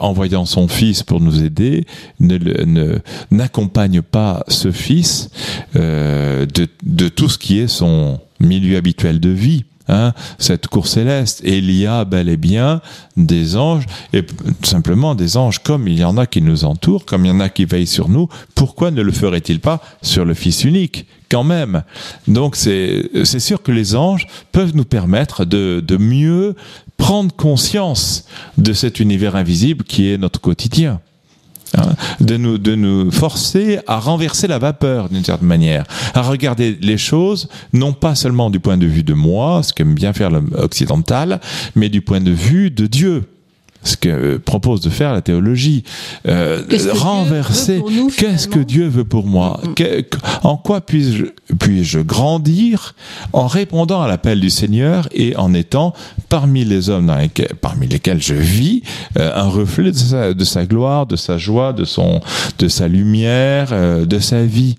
envoyant 0.00 0.44
son 0.44 0.68
Fils 0.68 1.02
pour 1.02 1.20
nous 1.20 1.42
aider, 1.42 1.86
ne 2.20 2.98
n'accompagne 3.30 4.02
pas 4.02 4.44
ce 4.48 4.70
Fils 4.70 5.30
de, 5.74 6.46
de 6.84 7.08
tout 7.08 7.28
ce 7.28 7.38
qui 7.38 7.58
est 7.58 7.68
son 7.68 8.20
milieu 8.40 8.76
habituel 8.76 9.20
de 9.20 9.30
vie. 9.30 9.64
Hein, 9.90 10.12
cette 10.38 10.66
cour 10.66 10.86
céleste. 10.86 11.40
Il 11.44 11.70
y 11.70 11.86
a 11.86 12.04
bel 12.04 12.28
et 12.28 12.36
bien 12.36 12.82
des 13.16 13.56
anges, 13.56 13.86
et 14.12 14.22
simplement 14.62 15.14
des 15.14 15.38
anges 15.38 15.60
comme 15.60 15.88
il 15.88 15.98
y 15.98 16.04
en 16.04 16.18
a 16.18 16.26
qui 16.26 16.42
nous 16.42 16.64
entourent, 16.64 17.06
comme 17.06 17.24
il 17.24 17.28
y 17.28 17.30
en 17.30 17.40
a 17.40 17.48
qui 17.48 17.64
veillent 17.64 17.86
sur 17.86 18.10
nous. 18.10 18.28
Pourquoi 18.54 18.90
ne 18.90 19.00
le 19.00 19.12
ferait-il 19.12 19.60
pas 19.60 19.80
sur 20.02 20.26
le 20.26 20.34
Fils 20.34 20.64
unique 20.64 21.06
quand 21.30 21.42
même? 21.42 21.84
Donc 22.26 22.54
c'est 22.54 23.38
sûr 23.38 23.62
que 23.62 23.72
les 23.72 23.96
anges 23.96 24.26
peuvent 24.52 24.76
nous 24.76 24.84
permettre 24.84 25.46
de, 25.46 25.82
de 25.86 25.96
mieux 25.96 26.54
prendre 26.98 27.34
conscience 27.34 28.26
de 28.58 28.74
cet 28.74 29.00
univers 29.00 29.36
invisible 29.36 29.84
qui 29.84 30.12
est 30.12 30.18
notre 30.18 30.40
quotidien. 30.40 31.00
Hein, 31.76 31.94
de 32.20 32.36
nous, 32.36 32.56
de 32.56 32.74
nous 32.74 33.10
forcer 33.10 33.78
à 33.86 33.98
renverser 33.98 34.46
la 34.46 34.58
vapeur 34.58 35.10
d'une 35.10 35.24
certaine 35.24 35.48
manière, 35.48 35.84
à 36.14 36.22
regarder 36.22 36.78
les 36.80 36.96
choses 36.96 37.48
non 37.72 37.92
pas 37.92 38.14
seulement 38.14 38.48
du 38.48 38.58
point 38.58 38.78
de 38.78 38.86
vue 38.86 39.02
de 39.02 39.12
moi, 39.14 39.62
ce 39.62 39.72
qu'aime 39.72 39.94
bien 39.94 40.12
faire 40.12 40.30
l'occidental, 40.30 41.40
mais 41.74 41.88
du 41.90 42.00
point 42.00 42.20
de 42.20 42.30
vue 42.30 42.70
de 42.70 42.86
Dieu 42.86 43.24
ce 43.82 43.96
que 43.96 44.36
propose 44.36 44.80
de 44.80 44.90
faire 44.90 45.12
la 45.12 45.22
théologie. 45.22 45.84
Euh, 46.26 46.62
renverser, 46.92 47.82
qu'est-ce 48.16 48.48
que 48.48 48.58
Dieu 48.58 48.86
veut 48.88 49.04
pour 49.04 49.26
moi? 49.26 49.60
Mm, 49.62 49.68
mm. 49.68 50.04
En 50.42 50.56
quoi 50.56 50.80
puis-je 50.80 51.24
puis 51.58 51.86
grandir 52.04 52.94
en 53.32 53.46
répondant 53.46 54.02
à 54.02 54.08
l'appel 54.08 54.40
du 54.40 54.50
Seigneur 54.50 55.08
et 55.12 55.36
en 55.36 55.54
étant 55.54 55.94
parmi 56.28 56.64
les 56.64 56.90
hommes 56.90 57.06
dans 57.06 57.16
lesquels, 57.16 57.54
parmi 57.60 57.86
lesquels 57.86 58.22
je 58.22 58.34
vis 58.34 58.82
euh, 59.18 59.32
un 59.34 59.48
reflet 59.48 59.92
de 59.92 59.96
sa, 59.96 60.34
de 60.34 60.44
sa, 60.44 60.66
gloire, 60.66 61.06
de 61.06 61.16
sa 61.16 61.38
joie, 61.38 61.72
de, 61.72 61.84
son, 61.84 62.20
de 62.58 62.68
sa 62.68 62.88
lumière, 62.88 63.68
euh, 63.72 64.04
de 64.04 64.18
sa 64.18 64.42
vie? 64.42 64.76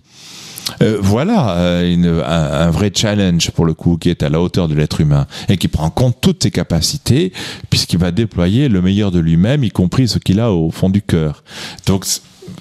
Euh, 0.81 0.97
voilà 1.01 1.57
euh, 1.57 2.23
un, 2.25 2.69
vrai 2.71 2.91
challenge 2.93 3.51
pour 3.51 3.65
le 3.65 3.73
coup 3.73 3.97
qui 3.97 4.09
est 4.09 4.23
à 4.23 4.29
la 4.29 4.41
hauteur 4.41 4.67
de 4.67 4.75
l'être 4.75 5.01
humain 5.01 5.25
et 5.47 5.57
qui 5.57 5.67
prend 5.67 5.85
en 5.85 5.89
compte 5.89 6.17
toutes 6.21 6.43
ses 6.43 6.51
capacités 6.51 7.33
puisqu'il 7.69 7.99
va 7.99 8.11
déployer 8.11 8.69
le 8.69 8.81
meilleur 8.81 9.11
de 9.11 9.19
lui-même, 9.19 9.63
y 9.63 9.71
compris 9.71 10.07
ce 10.07 10.19
qu'il 10.19 10.39
a 10.39 10.51
au 10.51 10.71
fond 10.71 10.89
du 10.89 11.01
cœur. 11.01 11.43
Donc 11.85 12.05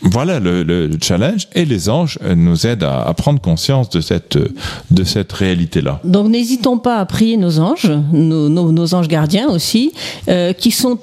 voilà 0.02 0.38
le, 0.38 0.62
le, 0.62 0.90
challenge 1.00 1.48
et 1.54 1.64
les 1.64 1.88
anges 1.88 2.18
euh, 2.22 2.34
nous 2.34 2.66
aident 2.66 2.84
à, 2.84 3.12
prendre 3.14 3.40
conscience 3.40 3.88
de 3.90 4.00
cette 4.00 4.38
de 4.90 5.04
cette 5.04 5.32
réalité 5.32 5.80
là. 5.80 6.00
Donc 6.04 6.28
n'hésitons 6.28 6.78
pas 6.78 6.98
à 6.98 7.06
prier 7.06 7.36
nos 7.36 7.58
anges, 7.58 7.90
nos, 8.12 8.94
anges 8.94 9.08
gardiens 9.08 9.48
aussi, 9.48 9.92
qui 10.58 10.70
sont 10.70 10.98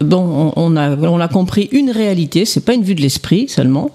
bon, 0.00 0.52
on, 0.56 0.76
a, 0.76 0.96
on 0.96 1.20
a 1.20 1.28
compris 1.28 1.68
une 1.72 1.90
réalité, 1.90 2.44
c'est 2.44 2.64
pas 2.64 2.74
une 2.74 2.82
vue 2.82 2.94
de 2.94 3.02
l'esprit 3.02 3.48
seulement. 3.48 3.90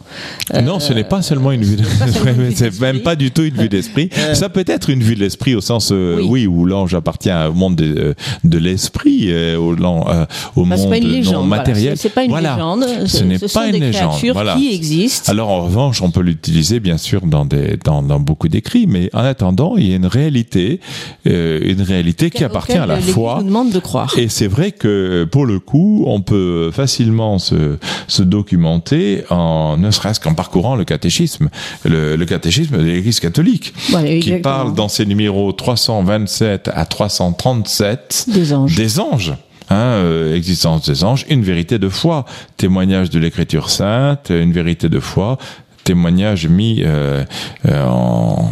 non, 0.64 0.80
ce 0.80 0.94
n'est 0.94 1.04
pas 1.04 1.22
seulement 1.22 1.52
une 1.52 1.64
vue 1.64 1.78
de 1.78 1.84
l'esprit, 2.06 2.32
c'est 2.56 2.80
même 2.80 3.00
pas 3.00 3.16
du 3.16 3.32
tout 3.32 3.44
une 3.44 3.56
vue 3.56 3.70
d'esprit. 3.70 4.10
Euh, 4.18 4.34
Ça 4.34 4.50
peut 4.50 4.64
être 4.68 4.90
une 4.90 5.02
vue 5.02 5.16
de 5.16 5.20
l'esprit 5.20 5.56
au 5.56 5.62
sens, 5.62 5.90
euh, 5.92 6.22
oui. 6.24 6.46
où 6.48 6.66
l'ange 6.66 6.94
appartient 6.94 7.32
au 7.32 7.54
monde 7.54 7.76
de, 7.76 7.96
euh, 7.98 8.14
de 8.44 8.58
l'esprit, 8.58 9.34
au, 9.56 9.74
au 9.74 9.76
bah, 9.76 10.28
monde 10.56 11.24
non 11.26 11.44
matériel. 11.44 11.98
C'est 11.98 12.10
pas 12.10 12.24
une 12.24 12.36
légende, 12.36 12.86
ce 13.08 13.24
n'est 13.24 13.40
pas 13.40 13.68
une 13.68 13.80
légende. 13.80 14.14
Voilà. 14.34 14.56
qui 14.56 14.74
existent. 14.74 15.32
Alors 15.32 15.50
en 15.50 15.66
revanche, 15.66 16.02
on 16.02 16.12
peut 16.12 16.22
l'utiliser 16.22 16.80
bien 16.80 16.98
sûr 16.98 17.26
dans, 17.26 17.46
des, 17.46 17.78
dans, 17.84 18.02
dans 18.04 18.20
beaucoup 18.20 18.48
d'écrits, 18.48 18.86
mais 18.88 19.10
en 19.14 19.24
attendant, 19.24 19.76
il 19.78 19.90
y 19.90 19.94
a 19.94 19.96
une 19.96 20.06
réalité, 20.06 20.80
une 21.26 21.82
réalité 21.82 22.30
qui 22.30 22.44
appartient 22.44 22.78
à 22.78 22.86
la 22.86 23.00
foi. 23.00 23.38
Nous 23.40 23.48
demande 23.48 23.72
de 23.72 23.80
croire. 23.80 24.14
Et 24.18 24.30
c'est 24.30 24.48
vrai 24.48 24.72
que 24.72 25.28
pour 25.32 25.46
le 25.46 25.60
coup, 25.60 25.95
on 26.06 26.22
peut 26.22 26.72
facilement 26.72 27.40
se, 27.40 27.78
documenter 28.20 29.24
en 29.30 29.78
ne 29.78 29.92
serait-ce 29.92 30.20
qu'en 30.20 30.34
parcourant 30.34 30.76
le 30.76 30.84
catéchisme, 30.84 31.50
le, 31.84 32.24
catéchisme 32.26 32.78
de 32.78 32.84
l'Église 32.84 33.20
catholique, 33.20 33.74
qui 34.22 34.34
parle 34.40 34.74
dans 34.74 34.90
ses 34.90 35.06
numéros 35.06 35.52
327 35.52 36.70
à 36.74 36.86
337 36.86 38.26
des 38.28 38.54
anges. 38.54 38.76
Des 38.76 39.00
anges. 39.00 39.34
Hein, 39.72 39.76
euh, 39.76 40.36
existence 40.36 40.88
des 40.88 41.04
anges, 41.04 41.26
une 41.28 41.42
vérité 41.42 41.80
de 41.80 41.90
foi, 41.90 42.26
témoignage 42.56 43.10
de 43.10 43.18
l'Écriture 43.18 43.72
sainte, 43.72 44.30
une 44.30 44.52
vérité 44.52 44.90
de 44.90 45.00
foi, 45.00 45.40
témoignage 45.84 46.48
mis 46.48 46.84
euh, 46.84 47.24
euh, 47.66 47.86
en 47.88 48.52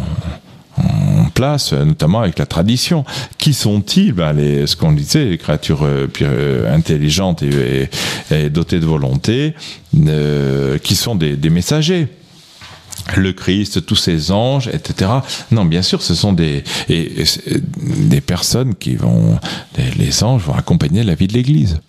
place, 1.34 1.72
notamment 1.72 2.20
avec 2.20 2.38
la 2.38 2.46
tradition. 2.46 3.04
Qui 3.38 3.52
sont-ils? 3.52 4.12
Ben, 4.12 4.32
les, 4.32 4.66
Ce 4.66 4.76
qu'on 4.76 4.92
disait, 4.92 5.26
les 5.26 5.38
créatures 5.38 5.84
euh, 5.84 6.06
euh, 6.22 6.74
intelligentes 6.74 7.42
et, 7.42 7.90
et, 8.30 8.50
dotées 8.50 8.80
de 8.80 8.86
volonté, 8.86 9.54
euh, 10.06 10.78
qui 10.78 10.94
sont 10.94 11.14
des, 11.14 11.36
des, 11.36 11.50
messagers. 11.50 12.08
Le 13.16 13.32
Christ, 13.32 13.84
tous 13.84 13.96
ces 13.96 14.30
anges, 14.30 14.68
etc. 14.68 15.10
Non, 15.50 15.64
bien 15.64 15.82
sûr, 15.82 16.00
ce 16.00 16.14
sont 16.14 16.32
des, 16.32 16.64
et, 16.88 17.24
des 17.76 18.20
personnes 18.20 18.74
qui 18.74 18.94
vont, 18.94 19.38
les 19.98 20.24
anges 20.24 20.42
vont 20.42 20.54
accompagner 20.54 21.02
la 21.02 21.14
vie 21.14 21.26
de 21.26 21.34
l'Église. 21.34 21.80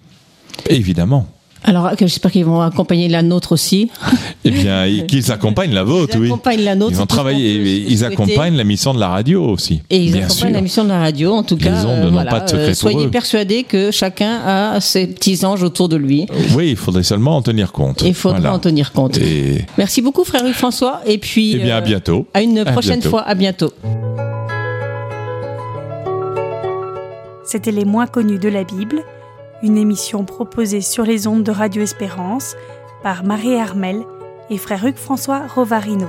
Évidemment. 0.69 1.27
Alors, 1.63 1.89
j'espère 1.97 2.31
qu'ils 2.31 2.45
vont 2.45 2.61
accompagner 2.61 3.09
la 3.09 3.21
nôtre 3.23 3.51
aussi. 3.51 3.89
Eh 4.47 4.51
bien, 4.51 4.85
qu'ils 5.07 5.31
accompagnent 5.31 5.73
la 5.73 5.83
vôtre, 5.83 6.15
ils 6.15 6.21
oui. 6.21 6.27
accompagnent 6.27 6.61
la 6.63 6.75
nôtre. 6.75 6.91
Ils 6.93 7.01
ont 7.01 7.05
travaillé, 7.07 7.57
peut 7.59 7.65
ils 7.67 7.97
souhaiter. 7.97 8.13
accompagnent 8.13 8.55
la 8.55 8.63
mission 8.63 8.93
de 8.93 8.99
la 8.99 9.09
radio 9.09 9.43
aussi. 9.43 9.81
Et 9.89 9.97
ils 9.97 10.11
bien 10.11 10.25
accompagnent 10.25 10.37
sûr. 10.37 10.49
la 10.51 10.61
mission 10.61 10.83
de 10.83 10.89
la 10.89 10.99
radio. 10.99 11.33
En 11.33 11.43
tout 11.43 11.55
Les 11.57 11.63
cas, 11.65 11.83
ondes 11.85 11.99
euh, 11.99 12.03
n'ont 12.05 12.11
voilà, 12.11 12.29
pas 12.31 12.39
de 12.41 12.47
secret 12.49 12.63
euh, 12.63 12.67
pour 12.67 12.75
soyez 12.75 13.05
eux. 13.07 13.09
persuadés 13.09 13.63
que 13.63 13.89
chacun 13.91 14.39
a 14.45 14.79
ses 14.79 15.07
petits 15.07 15.43
anges 15.45 15.63
autour 15.63 15.89
de 15.89 15.95
lui. 15.97 16.27
Oui, 16.55 16.69
il 16.69 16.75
faudrait 16.77 17.03
seulement 17.03 17.35
en 17.37 17.41
tenir 17.41 17.71
compte. 17.71 18.03
Il 18.05 18.13
faudra 18.13 18.39
Voilà. 18.39 18.53
en 18.55 18.59
tenir 18.59 18.91
compte. 18.91 19.17
Et, 19.17 19.65
Merci 19.77 20.01
beaucoup, 20.01 20.23
frère 20.23 20.45
Hugues 20.45 20.53
François. 20.53 21.01
Et 21.07 21.17
puis, 21.17 21.53
eh 21.55 21.57
bien, 21.59 21.75
à 21.75 21.79
euh, 21.79 21.81
bientôt. 21.81 22.27
à 22.33 22.41
une 22.41 22.63
prochaine 22.65 23.01
fois. 23.01 23.21
À 23.23 23.33
bientôt. 23.35 23.71
C'était 27.43 27.71
Les 27.71 27.85
moins 27.85 28.07
connus 28.07 28.39
de 28.39 28.49
la 28.49 28.63
Bible, 28.63 29.01
une 29.63 29.77
émission 29.77 30.23
proposée 30.25 30.81
sur 30.81 31.03
les 31.03 31.27
ondes 31.27 31.43
de 31.43 31.51
Radio 31.51 31.81
Espérance 31.83 32.55
par 33.03 33.23
Marie 33.23 33.51
Hermel 33.53 33.97
et 34.49 34.57
frère 34.57 34.85
Hugues 34.85 34.97
François 34.97 35.47
Rovarino. 35.47 36.07